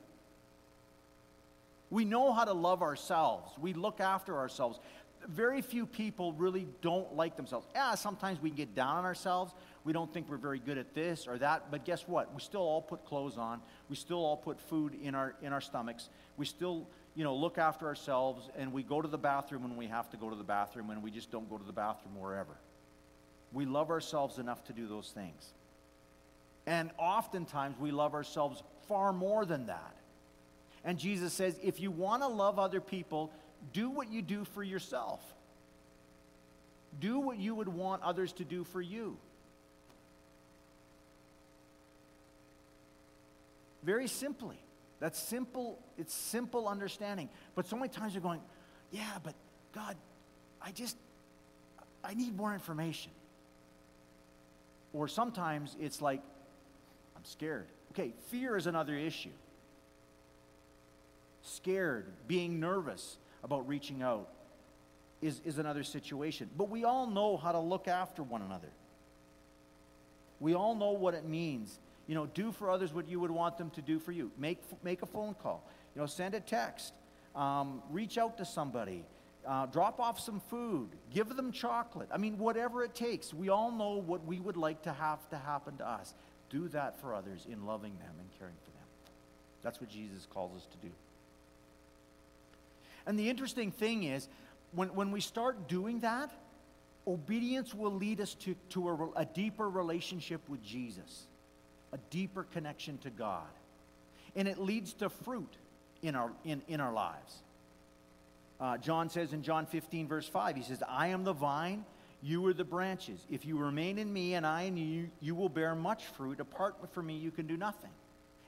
We 1.88 2.05
know 2.05 2.33
how 2.33 2.44
to 2.44 2.53
love 2.53 2.83
ourselves. 2.83 3.53
We 3.59 3.75
look 3.75 4.01
after 4.01 4.38
ourselves. 4.38 4.81
Very 5.29 5.62
few 5.62 5.87
people 5.87 6.33
really 6.33 6.66
don't 6.81 7.14
like 7.14 7.37
themselves. 7.37 7.66
Yeah, 7.75 7.94
sometimes 7.94 8.40
we 8.40 8.51
get 8.51 8.75
down 8.75 8.96
on 8.96 9.05
ourselves. 9.05 9.53
We 9.85 9.92
don't 9.92 10.12
think 10.12 10.29
we're 10.29 10.37
very 10.37 10.59
good 10.59 10.79
at 10.79 10.94
this 10.94 11.29
or 11.29 11.38
that. 11.38 11.70
But 11.70 11.85
guess 11.85 12.09
what? 12.09 12.35
We 12.35 12.40
still 12.40 12.62
all 12.62 12.83
put 12.83 13.05
clothes 13.05 13.37
on. 13.37 13.61
We 13.88 13.96
still 13.96 14.25
all 14.25 14.37
put 14.37 14.61
food 14.61 14.96
in 15.01 15.14
our 15.14 15.35
in 15.42 15.53
our 15.53 15.61
stomachs. 15.61 16.09
We 16.37 16.46
still, 16.46 16.88
you 17.14 17.25
know, 17.25 17.37
look 17.37 17.59
after 17.59 17.87
ourselves 17.87 18.48
and 18.57 18.72
we 18.72 18.83
go 18.83 19.03
to 19.03 19.09
the 19.09 19.18
bathroom 19.18 19.62
when 19.62 19.77
we 19.77 19.87
have 19.87 20.11
to 20.11 20.16
go 20.16 20.31
to 20.31 20.37
the 20.37 20.42
bathroom 20.42 20.90
and 20.90 21.03
we 21.03 21.11
just 21.11 21.31
don't 21.31 21.48
go 21.48 21.59
to 21.59 21.64
the 21.64 21.72
bathroom 21.72 22.18
wherever. 22.18 22.57
We 23.53 23.66
love 23.66 23.90
ourselves 23.90 24.38
enough 24.38 24.64
to 24.64 24.72
do 24.72 24.88
those 24.88 25.11
things. 25.14 25.53
And 26.66 26.90
oftentimes 26.96 27.79
we 27.79 27.90
love 27.90 28.14
ourselves 28.14 28.62
far 28.88 29.12
more 29.12 29.45
than 29.45 29.66
that. 29.66 29.97
And 30.85 30.99
Jesus 30.99 31.33
says, 31.33 31.59
if 31.62 31.81
you 31.81 31.90
want 31.90 32.23
to 32.23 32.29
love 32.29 32.59
other 32.59 32.81
people, 32.81 33.31
do 33.73 33.90
what 33.90 34.11
you 34.11 34.23
do 34.23 34.45
for 34.45 34.62
yourself. 34.62 35.21
Do 36.99 37.21
what 37.21 37.38
you 37.38 37.55
would 37.55 37.68
want 37.68 38.03
others 38.03 38.33
to 38.35 38.45
do 38.45 38.64
for 38.64 38.81
you. 38.81 39.16
Very 43.83 44.09
simply. 44.09 44.59
That's 45.01 45.18
simple, 45.18 45.81
it's 45.99 46.14
simple 46.14 46.68
understanding. 46.68 47.29
But 47.55 47.66
so 47.66 47.77
many 47.77 47.88
times 47.88 48.14
you're 48.14 48.23
going, 48.23 48.40
yeah, 48.92 49.18
but 49.23 49.35
God, 49.75 49.97
I 50.61 50.71
just, 50.71 50.97
I 52.05 52.14
need 52.14 52.37
more 52.37 52.55
information. 52.55 53.11
Or 54.92 55.09
sometimes 55.09 55.77
it's 55.81 56.01
like, 56.01 56.21
I'm 57.16 57.25
scared. 57.25 57.66
Okay, 57.92 58.14
fear 58.31 58.57
is 58.57 58.66
another 58.66 58.94
issue. 58.94 59.28
Scared, 61.42 62.07
being 62.26 62.59
nervous 62.59 63.18
about 63.44 63.68
reaching 63.68 64.02
out 64.02 64.28
is, 65.20 65.42
is 65.44 65.59
another 65.59 65.83
situation. 65.83 66.48
But 66.57 66.70
we 66.70 66.85
all 66.85 67.07
know 67.07 67.37
how 67.37 67.52
to 67.52 67.59
look 67.59 67.88
after 67.88 68.22
one 68.22 68.40
another. 68.40 68.70
We 70.40 70.55
all 70.55 70.74
know 70.74 70.92
what 70.92 71.12
it 71.12 71.26
means. 71.26 71.78
You 72.07 72.14
know, 72.14 72.26
do 72.26 72.50
for 72.50 72.70
others 72.70 72.94
what 72.94 73.09
you 73.09 73.20
would 73.20 73.31
want 73.31 73.59
them 73.59 73.68
to 73.70 73.83
do 73.83 73.98
for 73.98 74.12
you. 74.12 74.31
Make, 74.38 74.62
make 74.83 75.02
a 75.02 75.07
phone 75.07 75.35
call. 75.35 75.62
You 75.94 76.00
know, 76.00 76.07
send 76.07 76.35
a 76.35 76.40
text. 76.40 76.94
Um, 77.37 77.83
reach 77.90 78.16
out 78.16 78.38
to 78.38 78.46
somebody. 78.46 79.05
Uh, 79.46 79.66
drop 79.66 80.00
off 80.00 80.18
some 80.18 80.40
food. 80.40 80.88
Give 81.12 81.28
them 81.28 81.52
chocolate. 81.52 82.09
I 82.11 82.16
mean, 82.16 82.38
whatever 82.38 82.85
it 82.85 82.94
takes. 82.94 83.35
We 83.35 83.50
all 83.50 83.70
know 83.70 83.96
what 83.96 84.24
we 84.24 84.40
would 84.40 84.57
like 84.57 84.83
to 84.85 84.92
have 84.92 85.28
to 85.28 85.37
happen 85.37 85.76
to 85.76 85.87
us. 85.87 86.14
Do 86.52 86.68
that 86.68 87.00
for 87.00 87.14
others 87.14 87.46
in 87.50 87.64
loving 87.64 87.96
them 87.98 88.12
and 88.20 88.28
caring 88.38 88.54
for 88.62 88.70
them. 88.72 88.86
That's 89.62 89.80
what 89.80 89.88
Jesus 89.88 90.26
calls 90.30 90.54
us 90.54 90.66
to 90.66 90.76
do. 90.86 90.92
And 93.06 93.18
the 93.18 93.30
interesting 93.30 93.72
thing 93.72 94.04
is, 94.04 94.28
when, 94.72 94.94
when 94.94 95.10
we 95.10 95.20
start 95.20 95.66
doing 95.66 96.00
that, 96.00 96.30
obedience 97.06 97.74
will 97.74 97.92
lead 97.92 98.20
us 98.20 98.34
to, 98.34 98.54
to 98.70 98.88
a, 98.88 99.20
a 99.20 99.24
deeper 99.24 99.68
relationship 99.68 100.46
with 100.48 100.62
Jesus, 100.62 101.26
a 101.92 101.98
deeper 102.10 102.44
connection 102.52 102.98
to 102.98 103.10
God. 103.10 103.48
And 104.36 104.46
it 104.46 104.58
leads 104.58 104.92
to 104.94 105.08
fruit 105.08 105.56
in 106.02 106.14
our, 106.14 106.30
in, 106.44 106.62
in 106.68 106.80
our 106.80 106.92
lives. 106.92 107.42
Uh, 108.60 108.76
John 108.76 109.08
says 109.08 109.32
in 109.32 109.42
John 109.42 109.66
15, 109.66 110.06
verse 110.06 110.28
5, 110.28 110.56
he 110.56 110.62
says, 110.62 110.82
I 110.86 111.08
am 111.08 111.24
the 111.24 111.32
vine, 111.32 111.84
you 112.22 112.46
are 112.46 112.54
the 112.54 112.64
branches. 112.64 113.26
If 113.28 113.44
you 113.44 113.58
remain 113.58 113.98
in 113.98 114.12
me 114.12 114.35
and 114.35 114.46
I 114.46 114.62
in 114.62 114.76
you, 114.76 115.11
you 115.20 115.35
will 115.35 115.48
bear 115.48 115.74
much 115.74 116.04
fruit. 116.06 116.38
Apart 116.38 116.76
from 116.92 117.06
me, 117.06 117.16
you 117.16 117.32
can 117.32 117.48
do 117.48 117.56
nothing. 117.56 117.90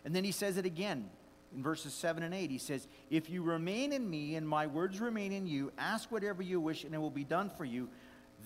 And 0.04 0.14
then 0.14 0.22
he 0.22 0.30
says 0.30 0.56
it 0.56 0.64
again 0.64 1.10
in 1.54 1.62
verses 1.62 1.92
7 1.92 2.22
and 2.22 2.32
8. 2.32 2.50
He 2.50 2.58
says, 2.58 2.87
If 3.10 3.28
you 3.28 3.42
remain 3.42 3.92
in 3.92 4.08
me 4.08 4.37
and 4.37 4.48
my 4.48 4.68
words 4.68 5.00
remain 5.00 5.32
in 5.32 5.48
you, 5.48 5.72
ask 5.76 6.12
whatever 6.12 6.40
you 6.40 6.60
wish 6.60 6.84
and 6.84 6.94
it 6.94 6.98
will 6.98 7.10
be 7.10 7.24
done 7.24 7.50
for 7.50 7.64
you. 7.64 7.88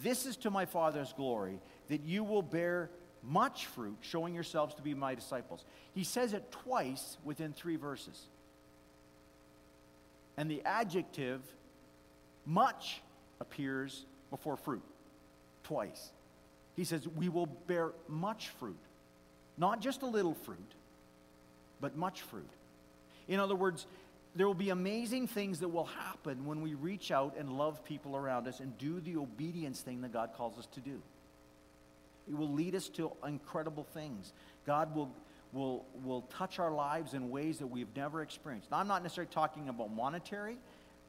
This 0.02 0.24
is 0.24 0.36
to 0.38 0.50
my 0.50 0.64
Father's 0.64 1.12
glory, 1.12 1.60
that 1.88 2.04
you 2.04 2.24
will 2.24 2.42
bear 2.42 2.88
much 3.22 3.66
fruit, 3.66 3.98
showing 4.00 4.34
yourselves 4.34 4.74
to 4.76 4.82
be 4.82 4.94
my 4.94 5.14
disciples. 5.14 5.64
He 5.92 6.04
says 6.04 6.32
it 6.32 6.50
twice 6.50 7.18
within 7.22 7.52
three 7.52 7.76
verses. 7.76 8.28
And 10.38 10.50
the 10.50 10.62
adjective 10.64 11.42
much 12.46 13.02
appears 13.40 14.06
before 14.30 14.56
fruit 14.56 14.82
twice. 15.68 16.10
He 16.74 16.84
says, 16.84 17.06
We 17.06 17.28
will 17.28 17.46
bear 17.46 17.92
much 18.08 18.48
fruit, 18.58 18.78
not 19.56 19.80
just 19.80 20.02
a 20.02 20.06
little 20.06 20.34
fruit, 20.34 20.74
but 21.80 21.96
much 21.96 22.22
fruit. 22.22 22.50
In 23.28 23.38
other 23.38 23.54
words, 23.54 23.86
there 24.34 24.46
will 24.46 24.54
be 24.54 24.70
amazing 24.70 25.26
things 25.26 25.60
that 25.60 25.68
will 25.68 25.84
happen 25.84 26.46
when 26.46 26.62
we 26.62 26.74
reach 26.74 27.10
out 27.10 27.34
and 27.38 27.52
love 27.52 27.84
people 27.84 28.16
around 28.16 28.46
us 28.46 28.60
and 28.60 28.76
do 28.78 29.00
the 29.00 29.16
obedience 29.16 29.80
thing 29.80 30.00
that 30.02 30.12
God 30.12 30.30
calls 30.36 30.58
us 30.58 30.66
to 30.74 30.80
do. 30.80 31.00
It 32.28 32.36
will 32.36 32.52
lead 32.52 32.74
us 32.74 32.88
to 32.90 33.10
incredible 33.26 33.86
things. 33.94 34.32
God 34.66 34.94
will, 34.94 35.10
will, 35.52 35.84
will 36.04 36.22
touch 36.22 36.58
our 36.58 36.70
lives 36.70 37.14
in 37.14 37.30
ways 37.30 37.58
that 37.58 37.66
we've 37.66 37.94
never 37.96 38.22
experienced. 38.22 38.70
Now, 38.70 38.78
I'm 38.78 38.88
not 38.88 39.02
necessarily 39.02 39.32
talking 39.32 39.68
about 39.68 39.90
monetary, 39.92 40.58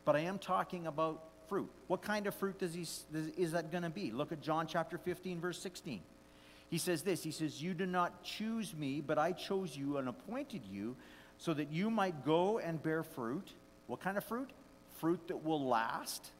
but 0.05 0.15
I 0.15 0.21
am 0.21 0.39
talking 0.39 0.87
about 0.87 1.23
fruit. 1.49 1.69
What 1.87 2.01
kind 2.01 2.27
of 2.27 2.35
fruit 2.35 2.59
does 2.59 2.73
he, 2.73 2.85
is 3.37 3.51
that 3.51 3.71
going 3.71 3.83
to 3.83 3.89
be? 3.89 4.11
Look 4.11 4.31
at 4.31 4.41
John 4.41 4.67
chapter 4.67 4.97
15, 4.97 5.41
verse 5.41 5.59
16. 5.59 6.01
He 6.69 6.77
says 6.77 7.01
this 7.01 7.23
He 7.23 7.31
says, 7.31 7.61
You 7.61 7.73
did 7.73 7.89
not 7.89 8.23
choose 8.23 8.73
me, 8.75 9.01
but 9.01 9.17
I 9.17 9.31
chose 9.31 9.75
you 9.75 9.97
and 9.97 10.07
appointed 10.07 10.61
you 10.71 10.95
so 11.37 11.53
that 11.53 11.71
you 11.71 11.89
might 11.89 12.25
go 12.25 12.59
and 12.59 12.81
bear 12.81 13.03
fruit. 13.03 13.51
What 13.87 14.01
kind 14.01 14.17
of 14.17 14.23
fruit? 14.23 14.51
Fruit 14.99 15.27
that 15.27 15.43
will 15.43 15.67
last. 15.67 16.31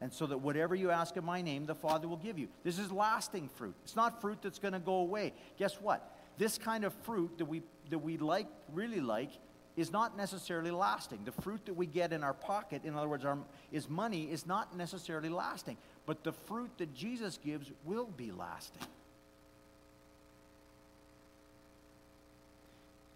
And 0.00 0.12
so 0.12 0.26
that 0.26 0.38
whatever 0.38 0.74
you 0.74 0.90
ask 0.90 1.16
in 1.16 1.24
my 1.24 1.40
name, 1.40 1.64
the 1.64 1.74
Father 1.74 2.06
will 2.06 2.18
give 2.18 2.38
you. 2.38 2.48
This 2.64 2.78
is 2.78 2.92
lasting 2.92 3.48
fruit. 3.54 3.74
It's 3.84 3.96
not 3.96 4.20
fruit 4.20 4.38
that's 4.42 4.58
going 4.58 4.74
to 4.74 4.80
go 4.80 4.96
away. 4.96 5.32
Guess 5.58 5.80
what? 5.80 6.12
This 6.36 6.58
kind 6.58 6.84
of 6.84 6.92
fruit 7.04 7.38
that 7.38 7.46
we, 7.46 7.62
that 7.88 7.98
we 7.98 8.18
like, 8.18 8.46
really 8.72 9.00
like, 9.00 9.30
is 9.76 9.92
not 9.92 10.16
necessarily 10.16 10.70
lasting. 10.70 11.20
The 11.24 11.32
fruit 11.42 11.66
that 11.66 11.74
we 11.74 11.86
get 11.86 12.12
in 12.12 12.24
our 12.24 12.32
pocket, 12.32 12.84
in 12.84 12.94
other 12.94 13.08
words, 13.08 13.24
our, 13.24 13.38
is 13.70 13.88
money, 13.88 14.24
is 14.30 14.46
not 14.46 14.76
necessarily 14.76 15.28
lasting. 15.28 15.76
But 16.06 16.24
the 16.24 16.32
fruit 16.32 16.70
that 16.78 16.94
Jesus 16.94 17.38
gives 17.44 17.70
will 17.84 18.08
be 18.16 18.32
lasting. 18.32 18.86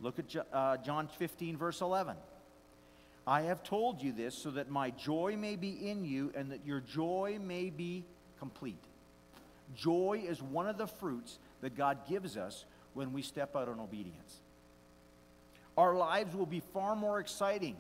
Look 0.01 0.19
at 0.19 0.47
uh, 0.53 0.77
John 0.79 1.09
15, 1.19 1.57
verse 1.57 1.81
11. 1.81 2.17
I 3.27 3.43
have 3.43 3.63
told 3.63 4.03
you 4.03 4.13
this 4.13 4.35
so 4.35 4.51
that 4.53 4.71
my 4.71 4.91
joy 4.91 5.37
may 5.39 5.57
be 5.57 5.89
in 5.89 6.05
you 6.05 6.33
and 6.35 6.51
that 6.53 6.67
your 6.67 6.81
joy 6.81 7.39
may 7.41 7.71
be 7.71 8.05
complete. 8.39 8.83
Joy 9.77 10.25
is 10.27 10.43
one 10.43 10.67
of 10.67 10.79
the 10.79 10.87
fruits 10.87 11.39
that 11.61 11.77
God 11.77 11.99
gives 12.09 12.37
us 12.37 12.65
when 12.95 13.13
we 13.13 13.23
step 13.23 13.55
out 13.55 13.69
in 13.69 13.79
obedience. 13.79 14.41
Our 15.81 15.95
lives 15.97 16.37
will 16.37 16.45
be 16.45 16.61
far 16.75 16.95
more 16.95 17.21
exciting. 17.21 17.75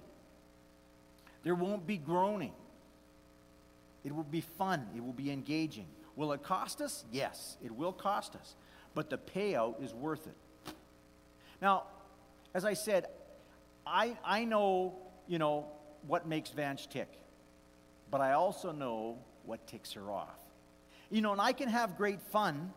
There 1.42 1.54
won't 1.54 1.86
be 1.86 1.98
groaning. 1.98 2.54
It 4.04 4.16
will 4.16 4.24
be 4.24 4.40
fun. 4.40 4.86
It 4.96 5.04
will 5.04 5.12
be 5.12 5.30
engaging. 5.30 5.84
Will 6.16 6.32
it 6.32 6.42
cost 6.42 6.80
us? 6.80 7.04
Yes, 7.12 7.58
it 7.62 7.70
will 7.70 7.92
cost 7.92 8.36
us. 8.36 8.56
But 8.94 9.10
the 9.10 9.18
payout 9.18 9.84
is 9.84 9.92
worth 9.92 10.26
it. 10.26 10.72
Now, 11.60 11.82
as 12.54 12.64
I 12.64 12.72
said, 12.72 13.04
I, 13.86 14.16
I 14.24 14.46
know, 14.46 14.94
you 15.28 15.38
know, 15.38 15.66
what 16.06 16.26
makes 16.26 16.48
Vange 16.52 16.88
tick, 16.88 17.12
but 18.10 18.22
I 18.22 18.32
also 18.32 18.72
know 18.72 19.18
what 19.44 19.66
ticks 19.66 19.92
her 19.92 20.10
off. 20.10 20.40
You 21.10 21.20
know, 21.20 21.32
and 21.32 21.40
I 21.40 21.52
can 21.52 21.68
have 21.68 21.98
great 21.98 22.22
fun, 22.22 22.72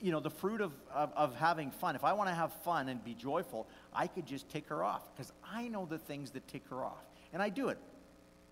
you 0.00 0.12
know, 0.12 0.20
the 0.20 0.30
fruit 0.30 0.60
of, 0.60 0.72
of, 0.94 1.12
of 1.16 1.34
having 1.34 1.72
fun. 1.72 1.96
If 1.96 2.04
I 2.04 2.12
want 2.12 2.28
to 2.28 2.34
have 2.34 2.52
fun 2.62 2.88
and 2.88 3.02
be 3.02 3.14
joyful, 3.14 3.66
I 3.96 4.06
could 4.06 4.26
just 4.26 4.48
tick 4.48 4.68
her 4.68 4.84
off 4.84 5.02
because 5.14 5.32
I 5.44 5.68
know 5.68 5.86
the 5.86 5.98
things 5.98 6.30
that 6.32 6.46
tick 6.46 6.62
her 6.70 6.84
off. 6.84 7.04
And 7.32 7.42
I 7.42 7.48
do 7.48 7.68
it 7.68 7.78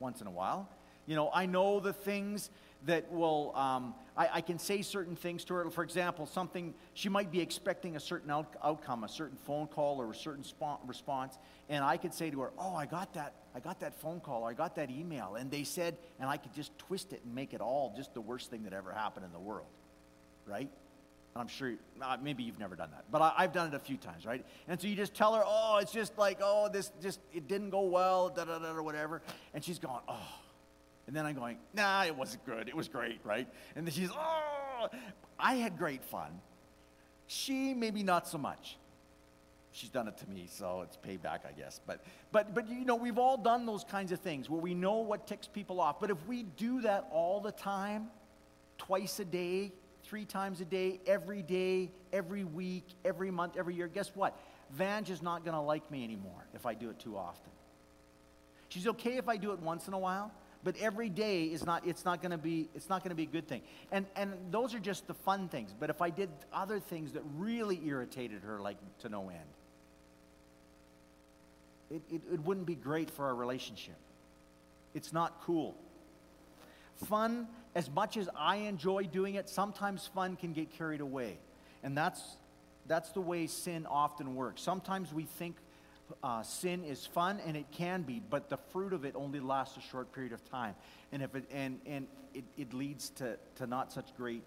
once 0.00 0.20
in 0.20 0.26
a 0.26 0.30
while. 0.30 0.68
You 1.07 1.16
know, 1.16 1.30
I 1.33 1.46
know 1.46 1.80
the 1.80 1.92
things 1.92 2.50
that 2.87 3.11
will, 3.12 3.54
um, 3.54 3.94
I, 4.16 4.28
I, 4.35 4.40
can 4.40 4.59
say 4.59 4.83
certain 4.83 5.16
things 5.16 5.44
to 5.44 5.54
her. 5.54 5.70
For 5.70 5.83
example, 5.83 6.26
something, 6.26 6.74
she 6.94 7.09
might 7.09 7.30
be 7.30 7.40
expecting 7.40 7.96
a 7.96 8.00
certain 8.00 8.30
out, 8.30 8.54
outcome, 8.62 9.04
a 9.04 9.09
certain 9.09 9.37
phone 9.37 9.66
call 9.66 10.00
or 10.00 10.11
a 10.11 10.14
certain 10.14 10.44
response. 10.87 11.38
And 11.68 11.85
I 11.85 11.96
could 11.96 12.12
say 12.12 12.30
to 12.30 12.40
her, 12.40 12.52
Oh, 12.59 12.74
I 12.74 12.87
got 12.87 13.14
that, 13.14 13.35
I 13.54 13.61
got 13.61 13.80
that 13.80 13.94
phone 13.94 14.20
call 14.20 14.44
I 14.44 14.54
got 14.54 14.76
that 14.76 14.90
email. 14.90 15.37
And 15.37 15.50
they 15.50 15.64
said, 15.64 15.96
and 16.20 16.28
I 16.28 16.37
could 16.37 16.54
just 16.54 16.76
twist 16.78 17.12
it 17.12 17.22
and 17.24 17.35
make 17.35 17.54
it 17.54 17.61
all 17.61 17.92
just 17.96 18.14
the 18.14 18.20
worst 18.20 18.50
thing 18.50 18.64
that 18.64 18.72
ever 18.72 18.92
happened 18.92 19.26
in 19.26 19.33
the 19.33 19.38
world. 19.38 19.68
Right? 20.46 20.70
I'm 21.37 21.49
sure, 21.49 21.75
uh, 22.01 22.16
maybe 22.23 22.44
you've 22.44 22.61
never 22.61 22.77
done 22.77 22.90
that, 22.92 23.05
but 23.11 23.20
I, 23.20 23.42
have 23.42 23.53
done 23.53 23.66
it 23.66 23.75
a 23.75 23.81
few 23.81 23.97
times, 23.97 24.25
right? 24.25 24.44
And 24.68 24.81
so 24.81 24.87
you 24.87 24.94
just 24.94 25.14
tell 25.14 25.35
her, 25.35 25.42
oh, 25.44 25.79
it's 25.83 25.90
just 25.90 26.16
like, 26.16 26.38
oh, 26.40 26.68
this 26.73 26.92
just, 27.03 27.18
it 27.33 27.49
didn't 27.49 27.70
go 27.70 27.83
well, 27.83 28.29
da 28.29 28.44
da 28.44 28.61
da, 28.61 28.70
or 28.70 28.85
whatever. 28.85 29.20
And 29.53 29.64
she's 29.64 29.81
going, 29.81 29.99
oh, 30.07 30.38
and 31.09 31.14
then 31.14 31.27
I'm 31.27 31.35
going, 31.35 31.59
nah, 31.75 32.05
it 32.05 32.14
wasn't 32.14 32.47
good. 32.47 32.68
It 32.68 32.77
was 32.77 32.87
great, 32.87 33.20
right? 33.25 33.49
And 33.75 33.85
then 33.85 33.92
she's, 33.92 34.11
oh, 34.16 34.88
I 35.38 35.57
had 35.57 35.77
great 35.77 36.05
fun. 36.05 36.40
She, 37.27 37.75
maybe 37.75 38.05
not 38.05 38.29
so 38.29 38.38
much. 38.38 38.79
She's 39.73 39.90
done 39.90 40.07
it 40.07 40.16
to 40.18 40.31
me, 40.31 40.47
so 40.49 40.83
it's 40.83 40.97
payback, 40.97 41.40
I 41.49 41.53
guess. 41.59 41.81
But, 41.85 42.05
but, 42.31 42.55
but 42.55 42.68
you 42.68 42.85
know, 42.85 42.94
we've 42.94 43.18
all 43.18 43.37
done 43.37 43.66
those 43.66 43.83
kinds 43.83 44.12
of 44.12 44.20
things 44.20 44.49
where 44.49 44.61
we 44.61 44.73
know 44.73 44.99
what 44.99 45.27
ticks 45.27 45.49
people 45.49 45.81
off. 45.81 45.99
But 45.99 46.11
if 46.11 46.27
we 46.29 46.44
do 46.44 46.81
that 46.83 47.09
all 47.11 47.40
the 47.40 47.51
time, 47.51 48.07
twice 48.79 49.18
a 49.18 49.25
day, 49.25 49.73
three 50.14 50.24
times 50.24 50.61
a 50.61 50.64
day, 50.64 51.00
every 51.09 51.42
day, 51.42 51.90
every 52.12 52.44
week, 52.44 52.87
every 53.05 53.33
month, 53.33 53.57
every 53.57 53.74
year, 53.74 53.88
guess 53.88 54.12
what? 54.14 54.38
Vange 54.70 55.11
is 55.11 55.20
not 55.22 55.44
going 55.44 55.57
to 55.57 55.61
like 55.61 55.90
me 55.90 56.05
anymore 56.05 56.46
if 56.55 56.66
I 56.66 56.74
do 56.74 56.88
it 56.88 57.00
too 57.00 57.16
often. 57.16 57.50
She's 58.68 58.87
okay 58.87 59.16
if 59.16 59.29
I 59.29 59.37
do 59.37 59.50
it 59.50 59.59
once 59.59 59.88
in 59.88 59.92
a 59.92 59.98
while, 59.98 60.31
but 60.62 60.77
every 60.81 61.09
day 61.09 61.46
is 61.46 61.66
not 61.66 61.85
it's 61.85 62.05
not 62.05 62.22
going 62.22 62.31
to 62.31 62.38
be 62.38 62.68
it's 62.77 62.88
not 62.88 63.03
going 63.03 63.09
to 63.09 63.16
be 63.16 63.24
a 63.24 63.27
good 63.27 63.48
thing 63.48 63.62
and 63.90 64.07
and 64.14 64.35
those 64.53 64.72
are 64.72 64.79
just 64.79 65.09
the 65.09 65.14
fun 65.14 65.48
things 65.48 65.74
but 65.79 65.90
if 65.90 66.00
i 66.00 66.09
did 66.09 66.31
other 66.53 66.79
things 66.79 67.12
that 67.12 67.22
really 67.37 67.81
irritated 67.85 68.40
her 68.42 68.61
like 68.61 68.79
to 69.00 69.09
no 69.09 69.29
end 69.29 69.40
it, 71.90 72.03
it, 72.14 72.22
it 72.33 72.40
wouldn't 72.40 72.66
be 72.66 72.77
great 72.77 73.11
for 73.11 73.27
our 73.27 73.35
relationship 73.35 73.96
it's 74.94 75.12
not 75.12 75.42
cool 75.44 75.74
fun 77.07 77.46
as 77.75 77.91
much 77.91 78.17
as 78.17 78.29
i 78.37 78.57
enjoy 78.57 79.05
doing 79.05 79.35
it 79.35 79.49
sometimes 79.49 80.07
fun 80.15 80.37
can 80.37 80.53
get 80.53 80.71
carried 80.77 81.01
away 81.01 81.37
and 81.83 81.97
that's 81.97 82.23
that's 82.87 83.11
the 83.11 83.21
way 83.21 83.47
sin 83.47 83.87
often 83.87 84.35
works 84.35 84.63
sometimes 84.63 85.13
we 85.13 85.25
think 85.25 85.57
uh, 86.23 86.43
sin 86.43 86.85
is 86.85 87.07
fun 87.07 87.41
and 87.47 87.57
it 87.57 87.67
can 87.73 88.03
be, 88.03 88.21
but 88.31 88.49
the 88.49 88.57
fruit 88.57 88.93
of 88.93 89.05
it 89.05 89.15
only 89.17 89.41
lasts 89.41 89.77
a 89.77 89.81
short 89.81 90.13
period 90.13 90.33
of 90.33 90.49
time. 90.51 90.75
And, 91.13 91.23
if 91.23 91.35
it, 91.35 91.45
and, 91.53 91.81
and 91.87 92.07
it, 92.35 92.45
it 92.57 92.75
leads 92.75 93.11
to, 93.11 93.39
to 93.57 93.67
not 93.67 93.93
such 93.93 94.15
great 94.17 94.47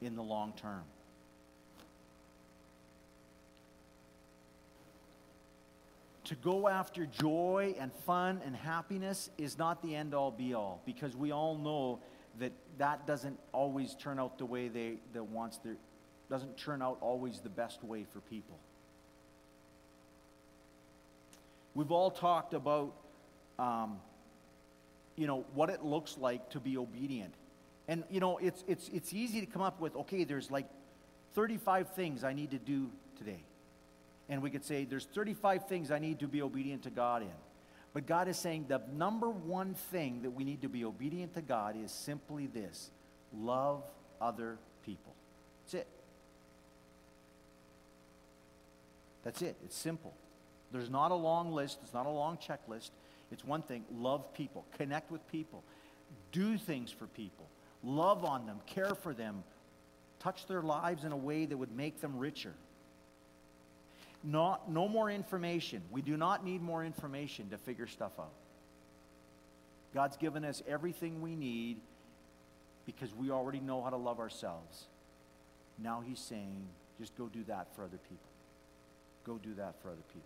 in 0.00 0.16
the 0.16 0.22
long 0.22 0.52
term. 0.56 0.82
To 6.26 6.34
go 6.36 6.68
after 6.68 7.04
joy 7.04 7.74
and 7.78 7.92
fun 8.06 8.40
and 8.46 8.56
happiness 8.56 9.28
is 9.36 9.58
not 9.58 9.82
the 9.82 9.94
end 9.94 10.14
all 10.14 10.30
be 10.30 10.54
all 10.54 10.80
because 10.86 11.16
we 11.16 11.32
all 11.32 11.58
know 11.58 11.98
that 12.38 12.52
that 12.78 13.06
doesn't 13.06 13.38
always 13.52 13.94
turn 13.94 14.18
out 14.18 14.38
the 14.38 14.46
way 14.46 14.68
they, 14.68 14.94
that 15.12 15.24
wants 15.24 15.58
their, 15.58 15.76
doesn't 16.30 16.56
turn 16.56 16.82
out 16.82 16.98
always 17.00 17.40
the 17.40 17.48
best 17.48 17.82
way 17.84 18.06
for 18.12 18.20
people. 18.20 18.58
We've 21.74 21.90
all 21.90 22.10
talked 22.10 22.54
about, 22.54 22.92
um, 23.58 23.98
you 25.16 25.26
know, 25.26 25.44
what 25.54 25.70
it 25.70 25.84
looks 25.84 26.18
like 26.18 26.50
to 26.50 26.60
be 26.60 26.76
obedient. 26.76 27.34
And, 27.88 28.04
you 28.10 28.20
know, 28.20 28.38
it's, 28.38 28.62
it's, 28.66 28.88
it's 28.88 29.12
easy 29.12 29.40
to 29.40 29.46
come 29.46 29.62
up 29.62 29.80
with, 29.80 29.96
okay, 29.96 30.24
there's 30.24 30.50
like 30.50 30.66
35 31.34 31.90
things 31.90 32.24
I 32.24 32.32
need 32.32 32.50
to 32.50 32.58
do 32.58 32.90
today. 33.18 33.40
And 34.28 34.42
we 34.42 34.50
could 34.50 34.64
say, 34.64 34.84
there's 34.84 35.06
35 35.06 35.66
things 35.66 35.90
I 35.90 35.98
need 35.98 36.20
to 36.20 36.28
be 36.28 36.42
obedient 36.42 36.84
to 36.84 36.90
God 36.90 37.22
in. 37.22 37.28
But 37.94 38.06
God 38.06 38.28
is 38.28 38.38
saying 38.38 38.66
the 38.68 38.80
number 38.96 39.28
one 39.28 39.74
thing 39.74 40.22
that 40.22 40.30
we 40.30 40.44
need 40.44 40.62
to 40.62 40.68
be 40.68 40.84
obedient 40.84 41.34
to 41.34 41.42
God 41.42 41.76
is 41.82 41.90
simply 41.92 42.46
this 42.46 42.90
love 43.36 43.82
other 44.20 44.58
people. 44.84 45.14
That's 45.64 45.74
it. 45.74 45.86
That's 49.24 49.42
it. 49.42 49.56
It's 49.64 49.76
simple. 49.76 50.14
There's 50.72 50.90
not 50.90 51.10
a 51.10 51.14
long 51.14 51.52
list, 51.52 51.78
it's 51.82 51.92
not 51.92 52.06
a 52.06 52.10
long 52.10 52.38
checklist. 52.38 52.90
It's 53.30 53.44
one 53.44 53.62
thing 53.62 53.84
love 53.94 54.32
people, 54.34 54.64
connect 54.76 55.10
with 55.10 55.26
people, 55.30 55.62
do 56.32 56.58
things 56.58 56.90
for 56.90 57.06
people, 57.06 57.46
love 57.82 58.24
on 58.24 58.46
them, 58.46 58.60
care 58.66 58.94
for 58.94 59.14
them, 59.14 59.42
touch 60.18 60.46
their 60.46 60.62
lives 60.62 61.04
in 61.04 61.12
a 61.12 61.16
way 61.16 61.46
that 61.46 61.56
would 61.56 61.74
make 61.74 62.00
them 62.00 62.18
richer. 62.18 62.52
Not, 64.24 64.70
no 64.70 64.88
more 64.88 65.10
information. 65.10 65.82
We 65.90 66.02
do 66.02 66.16
not 66.16 66.44
need 66.44 66.62
more 66.62 66.84
information 66.84 67.50
to 67.50 67.58
figure 67.58 67.86
stuff 67.86 68.12
out. 68.18 68.32
God's 69.94 70.16
given 70.16 70.44
us 70.44 70.62
everything 70.66 71.20
we 71.20 71.34
need 71.34 71.78
because 72.86 73.14
we 73.14 73.30
already 73.30 73.60
know 73.60 73.82
how 73.82 73.90
to 73.90 73.96
love 73.96 74.20
ourselves. 74.20 74.84
Now 75.78 76.02
He's 76.06 76.20
saying, 76.20 76.66
just 77.00 77.16
go 77.16 77.26
do 77.26 77.42
that 77.44 77.74
for 77.74 77.82
other 77.82 77.98
people. 78.08 78.30
Go 79.24 79.38
do 79.38 79.54
that 79.54 79.74
for 79.82 79.88
other 79.88 80.02
people. 80.08 80.22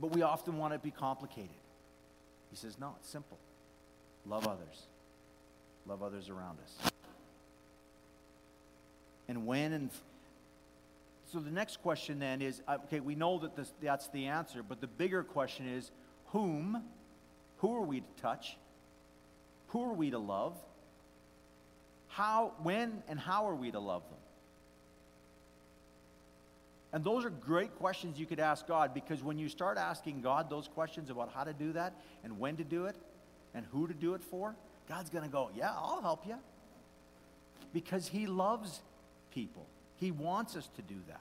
But 0.00 0.14
we 0.14 0.22
often 0.22 0.58
want 0.58 0.74
it 0.74 0.78
to 0.78 0.82
be 0.82 0.90
complicated. 0.90 1.50
He 2.50 2.56
says, 2.56 2.78
no, 2.78 2.94
it's 3.00 3.08
simple. 3.08 3.38
Love 4.26 4.46
others. 4.46 4.86
Love 5.86 6.02
others 6.02 6.28
around 6.28 6.58
us. 6.62 6.90
And 9.28 9.46
when 9.46 9.72
and 9.72 9.90
so 11.32 11.40
the 11.40 11.50
next 11.50 11.82
question 11.82 12.18
then 12.18 12.40
is 12.40 12.62
uh, 12.66 12.78
okay, 12.86 13.00
we 13.00 13.14
know 13.14 13.38
that 13.40 13.56
this, 13.56 13.72
that's 13.82 14.08
the 14.08 14.26
answer, 14.26 14.62
but 14.62 14.80
the 14.80 14.86
bigger 14.86 15.22
question 15.22 15.68
is 15.68 15.90
whom? 16.26 16.82
Who 17.58 17.76
are 17.76 17.82
we 17.82 18.00
to 18.00 18.22
touch? 18.22 18.56
Who 19.68 19.84
are 19.84 19.92
we 19.92 20.10
to 20.10 20.18
love? 20.18 20.54
How, 22.08 22.52
when, 22.62 23.02
and 23.08 23.18
how 23.18 23.48
are 23.48 23.54
we 23.54 23.70
to 23.70 23.80
love 23.80 24.02
them? 24.08 24.18
And 26.92 27.04
those 27.04 27.24
are 27.24 27.30
great 27.30 27.76
questions 27.76 28.18
you 28.18 28.26
could 28.26 28.40
ask 28.40 28.66
God 28.66 28.94
because 28.94 29.22
when 29.22 29.38
you 29.38 29.48
start 29.48 29.76
asking 29.76 30.22
God 30.22 30.48
those 30.48 30.68
questions 30.68 31.10
about 31.10 31.30
how 31.34 31.44
to 31.44 31.52
do 31.52 31.72
that 31.72 31.92
and 32.24 32.38
when 32.38 32.56
to 32.56 32.64
do 32.64 32.86
it 32.86 32.96
and 33.54 33.66
who 33.72 33.86
to 33.86 33.94
do 33.94 34.14
it 34.14 34.22
for, 34.22 34.56
God's 34.88 35.10
going 35.10 35.24
to 35.24 35.30
go, 35.30 35.50
Yeah, 35.54 35.70
I'll 35.70 36.00
help 36.00 36.26
you. 36.26 36.36
Because 37.74 38.08
He 38.08 38.26
loves 38.26 38.80
people, 39.34 39.66
He 39.98 40.10
wants 40.10 40.56
us 40.56 40.68
to 40.76 40.82
do 40.82 40.96
that. 41.08 41.20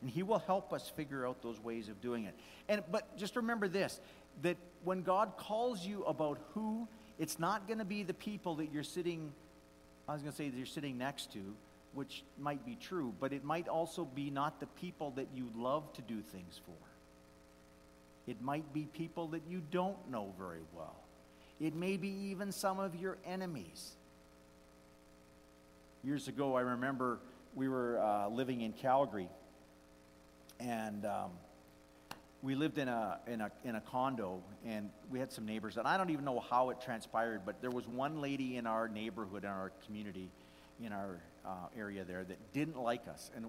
And 0.00 0.10
He 0.10 0.22
will 0.22 0.40
help 0.40 0.72
us 0.72 0.88
figure 0.88 1.26
out 1.26 1.42
those 1.42 1.60
ways 1.60 1.88
of 1.88 2.00
doing 2.00 2.24
it. 2.24 2.34
And, 2.68 2.82
but 2.90 3.16
just 3.16 3.36
remember 3.36 3.68
this 3.68 4.00
that 4.42 4.56
when 4.82 5.02
God 5.02 5.36
calls 5.36 5.84
you 5.84 6.04
about 6.04 6.38
who, 6.54 6.88
it's 7.18 7.38
not 7.38 7.66
going 7.66 7.78
to 7.78 7.84
be 7.84 8.02
the 8.02 8.14
people 8.14 8.54
that 8.56 8.72
you're 8.72 8.82
sitting, 8.82 9.30
I 10.08 10.14
was 10.14 10.22
going 10.22 10.32
to 10.32 10.36
say 10.36 10.48
that 10.48 10.56
you're 10.56 10.66
sitting 10.66 10.96
next 10.96 11.32
to 11.34 11.54
which 11.94 12.22
might 12.38 12.64
be 12.64 12.76
true, 12.76 13.12
but 13.20 13.32
it 13.32 13.44
might 13.44 13.68
also 13.68 14.04
be 14.04 14.30
not 14.30 14.60
the 14.60 14.66
people 14.66 15.10
that 15.12 15.28
you 15.34 15.50
love 15.56 15.92
to 15.94 16.02
do 16.02 16.20
things 16.20 16.60
for. 16.64 18.30
It 18.30 18.40
might 18.40 18.72
be 18.72 18.88
people 18.92 19.28
that 19.28 19.42
you 19.48 19.62
don't 19.70 20.10
know 20.10 20.32
very 20.38 20.62
well. 20.74 20.96
It 21.60 21.74
may 21.74 21.96
be 21.96 22.08
even 22.30 22.50
some 22.50 22.78
of 22.78 22.96
your 22.96 23.18
enemies. 23.26 23.92
Years 26.02 26.28
ago, 26.28 26.56
I 26.56 26.62
remember 26.62 27.18
we 27.54 27.68
were 27.68 28.00
uh, 28.00 28.28
living 28.28 28.60
in 28.62 28.72
Calgary, 28.72 29.28
and 30.60 31.04
um, 31.04 31.30
we 32.42 32.54
lived 32.54 32.78
in 32.78 32.88
a, 32.88 33.18
in, 33.26 33.40
a, 33.40 33.50
in 33.64 33.76
a 33.76 33.80
condo, 33.80 34.42
and 34.66 34.90
we 35.10 35.18
had 35.18 35.32
some 35.32 35.46
neighbors. 35.46 35.76
And 35.76 35.86
I 35.86 35.96
don't 35.96 36.10
even 36.10 36.24
know 36.24 36.40
how 36.40 36.70
it 36.70 36.80
transpired, 36.80 37.42
but 37.46 37.60
there 37.60 37.70
was 37.70 37.86
one 37.86 38.20
lady 38.20 38.56
in 38.56 38.66
our 38.66 38.88
neighborhood, 38.88 39.44
in 39.44 39.50
our 39.50 39.70
community, 39.86 40.28
in 40.82 40.92
our 40.92 41.20
uh, 41.44 41.50
area 41.76 42.04
there 42.04 42.24
that 42.24 42.38
didn't 42.52 42.80
like 42.80 43.06
us. 43.06 43.30
And 43.36 43.46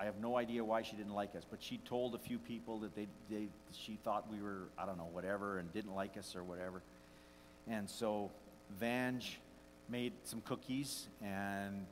I 0.00 0.04
have 0.04 0.18
no 0.20 0.36
idea 0.36 0.64
why 0.64 0.82
she 0.82 0.96
didn't 0.96 1.14
like 1.14 1.34
us, 1.36 1.42
but 1.48 1.62
she 1.62 1.78
told 1.78 2.14
a 2.14 2.18
few 2.18 2.38
people 2.38 2.78
that 2.78 2.94
they, 2.94 3.06
they, 3.30 3.48
she 3.72 3.98
thought 4.04 4.30
we 4.30 4.40
were, 4.40 4.68
I 4.78 4.86
don't 4.86 4.96
know, 4.96 5.08
whatever, 5.12 5.58
and 5.58 5.72
didn't 5.72 5.94
like 5.94 6.16
us 6.16 6.34
or 6.34 6.42
whatever. 6.42 6.82
And 7.68 7.90
so 7.90 8.30
Vange 8.80 9.38
made 9.88 10.12
some 10.24 10.40
cookies, 10.40 11.08
and 11.22 11.86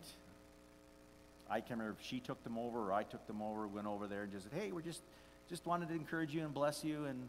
I 1.51 1.61
can't 1.61 1.79
remember 1.79 1.97
if 1.99 2.07
she 2.07 2.21
took 2.21 2.43
them 2.45 2.59
over 2.59 2.89
or 2.89 2.93
I 2.93 3.05
took 3.05 3.27
them 3.27 3.41
over, 3.41 3.67
went 3.67 3.87
over 3.87 4.07
there 4.07 4.23
and 4.23 4.33
just 4.33 4.51
said, 4.51 4.59
hey, 4.59 4.73
we're 4.73 4.81
just, 4.81 5.03
just 5.49 5.67
wanted 5.67 5.89
to 5.89 5.95
encourage 5.95 6.35
you 6.35 6.45
and 6.45 6.53
bless 6.53 6.85
you, 6.85 7.05
and, 7.05 7.29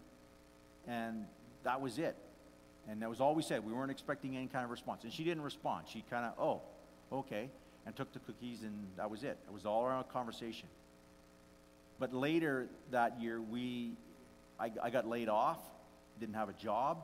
and 0.88 1.25
that 1.63 1.82
was 1.82 1.99
it. 1.99 2.15
And 2.89 3.01
that 3.01 3.10
was 3.10 3.19
all 3.19 3.36
we 3.36 3.43
said. 3.43 3.65
We 3.65 3.73
weren't 3.73 3.91
expecting 3.91 4.36
any 4.36 4.47
kind 4.47 4.63
of 4.63 4.71
response. 4.71 5.03
And 5.03 5.12
she 5.12 5.23
didn't 5.23 5.43
respond. 5.43 5.86
She 5.88 6.03
kind 6.10 6.25
of, 6.25 6.34
oh, 6.39 6.62
okay, 7.12 7.49
and 7.86 7.95
took 7.95 8.12
the 8.13 8.19
cookies, 8.19 8.63
and 8.63 8.73
that 8.95 9.10
was 9.12 9.23
it. 9.23 9.38
It 9.47 9.53
was 9.53 9.65
all 9.65 9.86
around 9.86 10.06
conversation. 10.10 10.67
But 11.99 12.13
later 12.13 12.67
that 12.91 13.21
year, 13.21 13.41
we, 13.41 13.91
I, 14.60 14.71
I 14.82 14.89
got 14.89 15.08
laid 15.08 15.30
off, 15.30 15.60
didn't 16.19 16.36
have 16.36 16.49
a 16.49 16.53
job. 16.53 17.03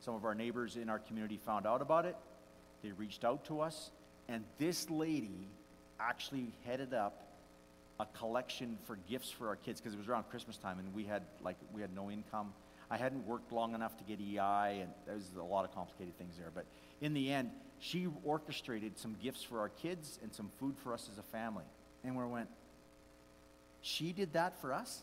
Some 0.00 0.14
of 0.14 0.24
our 0.24 0.34
neighbors 0.34 0.76
in 0.76 0.88
our 0.88 0.98
community 0.98 1.38
found 1.38 1.66
out 1.66 1.80
about 1.80 2.04
it. 2.04 2.16
They 2.82 2.92
reached 2.92 3.24
out 3.24 3.46
to 3.46 3.60
us, 3.60 3.90
and 4.28 4.44
this 4.58 4.90
lady 4.90 5.48
actually 6.00 6.52
headed 6.64 6.94
up 6.94 7.20
a 8.00 8.06
collection 8.18 8.76
for 8.86 8.98
gifts 9.08 9.30
for 9.30 9.48
our 9.48 9.56
kids 9.56 9.80
because 9.80 9.94
it 9.94 9.98
was 9.98 10.08
around 10.08 10.28
Christmas 10.30 10.56
time, 10.56 10.78
and 10.78 10.94
we 10.94 11.04
had 11.04 11.22
like 11.42 11.56
we 11.72 11.80
had 11.80 11.94
no 11.94 12.10
income. 12.10 12.52
I 12.90 12.96
hadn't 12.96 13.26
worked 13.26 13.52
long 13.52 13.74
enough 13.74 13.96
to 13.98 14.04
get 14.04 14.20
EI, 14.20 14.80
and 14.80 14.90
there 15.06 15.14
was 15.14 15.30
a 15.38 15.42
lot 15.42 15.64
of 15.64 15.74
complicated 15.74 16.16
things 16.18 16.34
there. 16.38 16.50
But 16.54 16.66
in 17.00 17.14
the 17.14 17.32
end, 17.32 17.50
she 17.80 18.08
orchestrated 18.24 18.98
some 18.98 19.16
gifts 19.22 19.42
for 19.42 19.60
our 19.60 19.68
kids 19.68 20.18
and 20.22 20.34
some 20.34 20.50
food 20.60 20.76
for 20.82 20.92
us 20.92 21.08
as 21.10 21.18
a 21.18 21.22
family. 21.22 21.64
And 22.04 22.16
we 22.16 22.24
went, 22.24 22.48
she 23.80 24.12
did 24.12 24.34
that 24.34 24.60
for 24.60 24.72
us? 24.72 25.02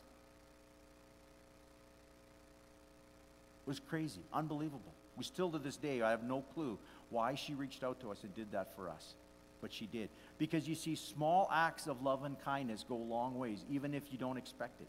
It 3.66 3.70
was 3.70 3.80
crazy, 3.80 4.22
unbelievable. 4.34 4.94
We 5.18 5.24
still 5.24 5.52
to 5.52 5.60
this 5.60 5.78
day, 5.78 6.02
I 6.02 6.12
have 6.12 6.24
no 6.24 6.44
clue 6.54 6.78
why 7.10 7.36
she 7.36 7.54
reached 7.54 7.84
out 7.84 8.00
to 8.02 8.12
us 8.12 8.24
and 8.24 8.34
did 8.36 8.52
that 8.54 8.76
for 8.76 8.90
us. 8.90 9.14
But 9.62 9.72
she 9.72 9.86
did. 9.86 10.10
Because 10.38 10.68
you 10.68 10.76
see, 10.76 10.96
small 10.96 11.50
acts 11.54 11.88
of 11.88 12.02
love 12.02 12.24
and 12.24 12.40
kindness 12.44 12.84
go 12.88 12.96
long 12.96 13.38
ways, 13.38 13.64
even 13.70 13.94
if 13.94 14.04
you 14.12 14.18
don't 14.18 14.38
expect 14.38 14.82
it. 14.82 14.88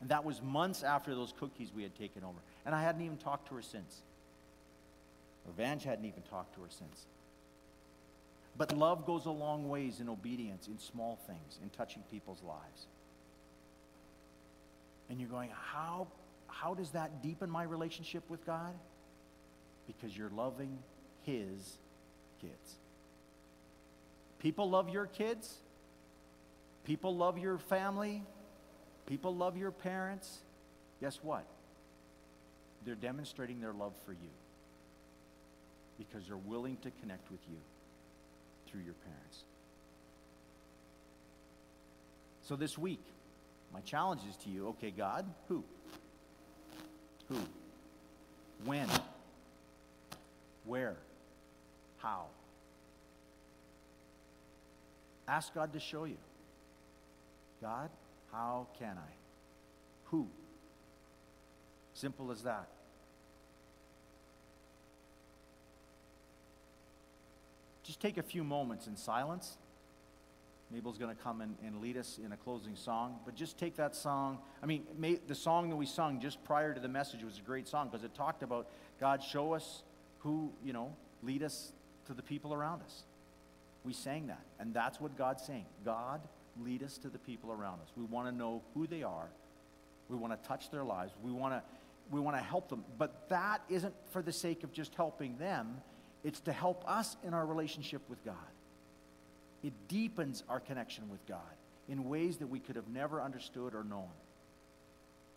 And 0.00 0.10
that 0.10 0.24
was 0.24 0.40
months 0.42 0.82
after 0.82 1.14
those 1.14 1.32
cookies 1.38 1.72
we 1.74 1.82
had 1.82 1.94
taken 1.94 2.24
over. 2.24 2.38
And 2.64 2.74
I 2.74 2.82
hadn't 2.82 3.02
even 3.02 3.16
talked 3.16 3.48
to 3.48 3.54
her 3.54 3.62
since. 3.62 4.02
Or 5.46 5.52
Vange 5.52 5.84
hadn't 5.84 6.04
even 6.04 6.22
talked 6.22 6.54
to 6.54 6.62
her 6.62 6.68
since. 6.70 7.06
But 8.56 8.76
love 8.76 9.04
goes 9.04 9.26
a 9.26 9.30
long 9.30 9.68
ways 9.68 10.00
in 10.00 10.08
obedience, 10.08 10.68
in 10.68 10.78
small 10.78 11.18
things, 11.26 11.58
in 11.62 11.70
touching 11.70 12.02
people's 12.10 12.42
lives. 12.42 12.86
And 15.10 15.20
you're 15.20 15.28
going, 15.28 15.50
how, 15.72 16.06
how 16.46 16.74
does 16.74 16.90
that 16.90 17.22
deepen 17.22 17.50
my 17.50 17.64
relationship 17.64 18.22
with 18.30 18.46
God? 18.46 18.74
Because 19.86 20.16
you're 20.16 20.30
loving 20.30 20.78
His 21.22 21.78
kids. 22.40 22.78
People 24.44 24.68
love 24.68 24.90
your 24.90 25.06
kids. 25.06 25.54
People 26.84 27.16
love 27.16 27.38
your 27.38 27.56
family. 27.56 28.22
People 29.06 29.34
love 29.34 29.56
your 29.56 29.70
parents. 29.70 30.40
Guess 31.00 31.20
what? 31.22 31.46
They're 32.84 32.94
demonstrating 32.94 33.62
their 33.62 33.72
love 33.72 33.94
for 34.04 34.12
you 34.12 34.28
because 35.96 36.26
they're 36.26 36.36
willing 36.36 36.76
to 36.82 36.90
connect 37.00 37.30
with 37.30 37.40
you 37.48 37.56
through 38.66 38.82
your 38.82 38.92
parents. 38.92 39.44
So 42.42 42.54
this 42.54 42.76
week, 42.76 43.02
my 43.72 43.80
challenge 43.80 44.20
is 44.28 44.36
to 44.44 44.50
you 44.50 44.68
okay, 44.68 44.90
God, 44.90 45.24
who? 45.48 45.64
Who? 47.30 47.38
When? 48.66 48.90
Where? 50.66 50.96
How? 51.96 52.26
Ask 55.26 55.54
God 55.54 55.72
to 55.72 55.80
show 55.80 56.04
you. 56.04 56.18
God, 57.60 57.90
how 58.32 58.66
can 58.78 58.98
I? 58.98 59.12
Who? 60.04 60.28
Simple 61.94 62.30
as 62.30 62.42
that. 62.42 62.68
just 67.84 68.00
take 68.00 68.16
a 68.18 68.22
few 68.22 68.42
moments 68.42 68.86
in 68.86 68.96
silence. 68.96 69.56
Mabel's 70.70 70.98
going 70.98 71.14
to 71.14 71.22
come 71.22 71.42
and, 71.42 71.54
and, 71.64 71.80
lead 71.80 71.96
us 71.96 72.18
in 72.24 72.32
a 72.32 72.36
closing 72.36 72.74
song, 72.74 73.20
but 73.24 73.36
just 73.36 73.58
take 73.58 73.76
that 73.76 73.94
song. 73.94 74.38
I 74.62 74.66
mean, 74.66 74.84
may, 74.98 75.16
the 75.28 75.34
song 75.34 75.68
that 75.68 75.76
we 75.76 75.86
sung 75.86 76.20
just 76.20 76.42
prior 76.44 76.74
to 76.74 76.80
the 76.80 76.88
message 76.88 77.22
was 77.22 77.38
a 77.38 77.42
great 77.42 77.68
song 77.68 77.90
because 77.92 78.02
it 78.02 78.14
talked 78.14 78.42
about 78.42 78.66
God, 78.98 79.22
show 79.22 79.52
us 79.52 79.82
who, 80.20 80.50
you 80.64 80.72
know, 80.72 80.96
lead 81.22 81.42
us 81.42 81.72
to 82.06 82.14
the 82.14 82.22
people 82.22 82.54
around 82.54 82.82
us. 82.82 83.04
We 83.84 83.92
sang 83.92 84.28
that, 84.28 84.44
and 84.58 84.72
that's 84.72 85.00
what 85.00 85.16
God's 85.16 85.44
saying. 85.44 85.66
God, 85.84 86.20
lead 86.62 86.82
us 86.82 86.96
to 86.98 87.08
the 87.08 87.18
people 87.18 87.52
around 87.52 87.80
us. 87.82 87.88
We 87.96 88.04
want 88.04 88.28
to 88.28 88.34
know 88.34 88.62
who 88.72 88.86
they 88.86 89.02
are. 89.02 89.28
We 90.08 90.16
want 90.16 90.40
to 90.40 90.48
touch 90.48 90.70
their 90.70 90.84
lives. 90.84 91.12
We 91.22 91.32
want 91.32 91.54
to 91.54 91.62
we 92.10 92.20
want 92.20 92.36
to 92.36 92.42
help 92.42 92.68
them. 92.68 92.84
But 92.98 93.28
that 93.30 93.62
isn't 93.68 93.94
for 94.10 94.20
the 94.20 94.32
sake 94.32 94.62
of 94.62 94.72
just 94.72 94.94
helping 94.94 95.38
them. 95.38 95.78
It's 96.22 96.40
to 96.40 96.52
help 96.52 96.84
us 96.86 97.16
in 97.24 97.32
our 97.34 97.46
relationship 97.46 98.02
with 98.08 98.22
God. 98.24 98.34
It 99.62 99.72
deepens 99.88 100.42
our 100.48 100.60
connection 100.60 101.08
with 101.10 101.26
God 101.26 101.40
in 101.88 102.04
ways 102.04 102.38
that 102.38 102.46
we 102.48 102.60
could 102.60 102.76
have 102.76 102.88
never 102.88 103.22
understood 103.22 103.74
or 103.74 103.84
known. 103.84 104.08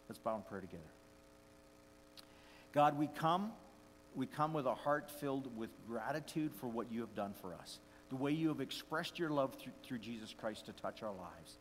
Let's 0.10 0.20
bow 0.20 0.36
in 0.36 0.42
prayer 0.42 0.62
together. 0.62 0.84
God, 2.74 2.98
we 2.98 3.08
come, 3.08 3.52
we 4.16 4.26
come 4.26 4.54
with 4.54 4.66
a 4.66 4.76
heart 4.76 5.10
filled 5.10 5.56
with 5.58 5.70
gratitude 5.88 6.52
for 6.60 6.68
what 6.68 6.92
you 6.92 7.02
have 7.02 7.16
done 7.16 7.34
for 7.42 7.54
us 7.54 7.80
the 8.10 8.16
way 8.16 8.32
you 8.32 8.50
have 8.50 8.62
expressed 8.62 9.20
your 9.20 9.30
love 9.30 9.56
through, 9.56 9.74
through 9.84 10.00
Jesus 10.00 10.34
Christ 10.40 10.66
to 10.68 10.74
touch 10.74 11.04
our 11.04 11.12
lives, 11.12 11.58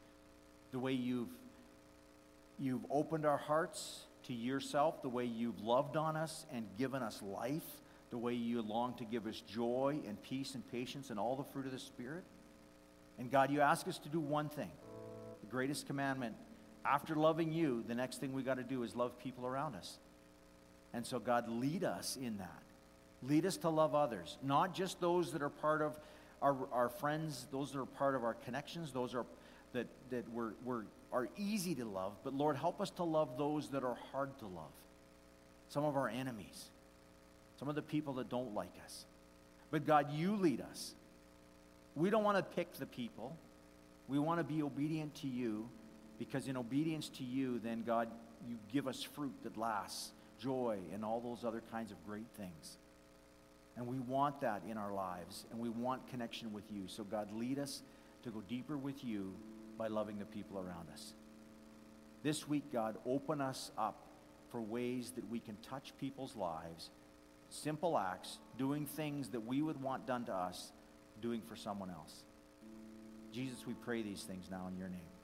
the 0.72 0.78
way 0.78 0.92
you've, 0.92 1.28
you've 2.59 2.85
opened 2.90 3.26
our 3.26 3.37
hearts 3.37 4.06
to 4.24 4.32
yourself, 4.35 5.02
the 5.02 5.09
way 5.09 5.24
you've 5.24 5.61
loved 5.61 5.96
on 5.96 6.16
us 6.16 6.46
and 6.52 6.66
given 6.78 7.02
us 7.02 7.22
life, 7.22 7.64
the 8.11 8.18
way 8.18 8.35
you 8.35 8.62
long 8.62 8.94
to 8.94 9.04
give 9.04 9.26
us 9.26 9.40
joy 9.40 9.98
and 10.06 10.22
peace 10.22 10.54
and 10.54 10.70
patience 10.70 11.11
and 11.11 11.18
all 11.18 11.37
the 11.37 11.44
fruit 11.44 11.66
of 11.66 11.72
the 11.72 11.78
Spirit. 11.78 12.24
And 13.18 13.30
God, 13.30 13.50
you 13.50 13.61
ask 13.61 13.88
us 13.88 13.98
to 13.98 14.09
do 14.09 14.20
one 14.20 14.48
thing 14.48 14.70
the 15.40 15.50
greatest 15.50 15.87
commandment. 15.87 16.35
After 16.85 17.16
loving 17.16 17.52
you, 17.52 17.85
the 17.87 17.94
next 17.94 18.20
thing 18.20 18.32
we 18.32 18.42
got 18.42 18.59
to 18.59 18.62
do 18.62 18.85
is 18.85 18.94
love 18.94 19.18
people 19.18 19.44
around 19.44 19.74
us. 19.74 19.98
And 20.94 21.04
so, 21.04 21.18
God, 21.18 21.48
lead 21.48 21.82
us 21.82 22.16
in 22.16 22.38
that. 22.38 22.62
Lead 23.22 23.44
us 23.44 23.56
to 23.59 23.68
love 23.68 23.94
others, 23.94 24.38
not 24.42 24.74
just 24.74 25.00
those 25.00 25.32
that 25.32 25.42
are 25.42 25.50
part 25.50 25.82
of 25.82 25.98
our, 26.42 26.57
our 26.72 26.88
friends, 26.88 27.46
those 27.51 27.72
that 27.72 27.79
are 27.79 27.87
part 27.87 28.14
of 28.14 28.25
our 28.25 28.35
connections, 28.35 28.92
those 28.92 29.14
are 29.14 29.25
that, 29.72 29.87
that 30.11 30.29
we're, 30.33 30.53
we're, 30.64 30.85
are 31.12 31.29
easy 31.37 31.75
to 31.75 31.85
love, 31.85 32.12
but 32.25 32.35
Lord, 32.35 32.57
help 32.57 32.81
us 32.81 32.90
to 32.90 33.05
love 33.05 33.38
those 33.38 33.68
that 33.70 33.85
are 33.85 33.96
hard 34.12 34.37
to 34.38 34.46
love. 34.46 34.72
Some 35.68 35.85
of 35.85 35.96
our 35.96 36.09
enemies, 36.09 36.66
some 37.59 37.68
of 37.68 37.75
the 37.75 37.83
people 37.83 38.14
that 38.14 38.29
don't 38.29 38.55
like 38.55 38.72
us. 38.85 39.05
But 39.70 39.87
God, 39.87 40.12
you 40.12 40.37
lead 40.37 40.61
us. 40.61 40.94
We 41.94 42.11
don't 42.11 42.25
want 42.25 42.37
to 42.37 42.42
pick 42.42 42.72
the 42.75 42.87
people. 42.87 43.37
We 44.09 44.18
want 44.18 44.38
to 44.40 44.44
be 44.44 44.62
obedient 44.62 45.14
to 45.16 45.27
you 45.27 45.68
because 46.18 46.46
in 46.46 46.57
obedience 46.57 47.09
to 47.11 47.25
you, 47.25 47.59
then 47.59 47.83
God, 47.85 48.09
you 48.49 48.57
give 48.72 48.87
us 48.87 49.03
fruit 49.03 49.35
that 49.42 49.57
lasts, 49.57 50.12
joy, 50.40 50.79
and 50.94 51.05
all 51.05 51.20
those 51.20 51.44
other 51.44 51.62
kinds 51.72 51.90
of 51.90 52.07
great 52.07 52.27
things. 52.37 52.77
And 53.76 53.86
we 53.86 53.98
want 53.98 54.40
that 54.40 54.62
in 54.68 54.78
our 54.78 54.92
lives, 54.92 55.44
and 55.50 55.60
we 55.60 55.68
want 55.68 56.08
connection 56.08 56.52
with 56.52 56.64
you. 56.72 56.84
So, 56.86 57.04
God, 57.04 57.28
lead 57.32 57.58
us 57.58 57.82
to 58.22 58.30
go 58.30 58.42
deeper 58.48 58.78
with 58.78 59.04
you 59.04 59.34
by 59.76 59.88
loving 59.88 60.18
the 60.18 60.24
people 60.24 60.58
around 60.58 60.88
us. 60.92 61.12
This 62.22 62.48
week, 62.48 62.72
God, 62.72 62.96
open 63.04 63.40
us 63.40 63.70
up 63.76 64.06
for 64.50 64.62
ways 64.62 65.12
that 65.16 65.30
we 65.30 65.40
can 65.40 65.56
touch 65.56 65.92
people's 66.00 66.34
lives, 66.34 66.90
simple 67.50 67.98
acts, 67.98 68.38
doing 68.56 68.86
things 68.86 69.28
that 69.28 69.44
we 69.44 69.60
would 69.60 69.80
want 69.82 70.06
done 70.06 70.24
to 70.24 70.32
us, 70.32 70.72
doing 71.20 71.42
for 71.42 71.56
someone 71.56 71.90
else. 71.90 72.24
Jesus, 73.32 73.66
we 73.66 73.74
pray 73.74 74.02
these 74.02 74.22
things 74.22 74.46
now 74.50 74.66
in 74.68 74.78
your 74.78 74.88
name. 74.88 75.15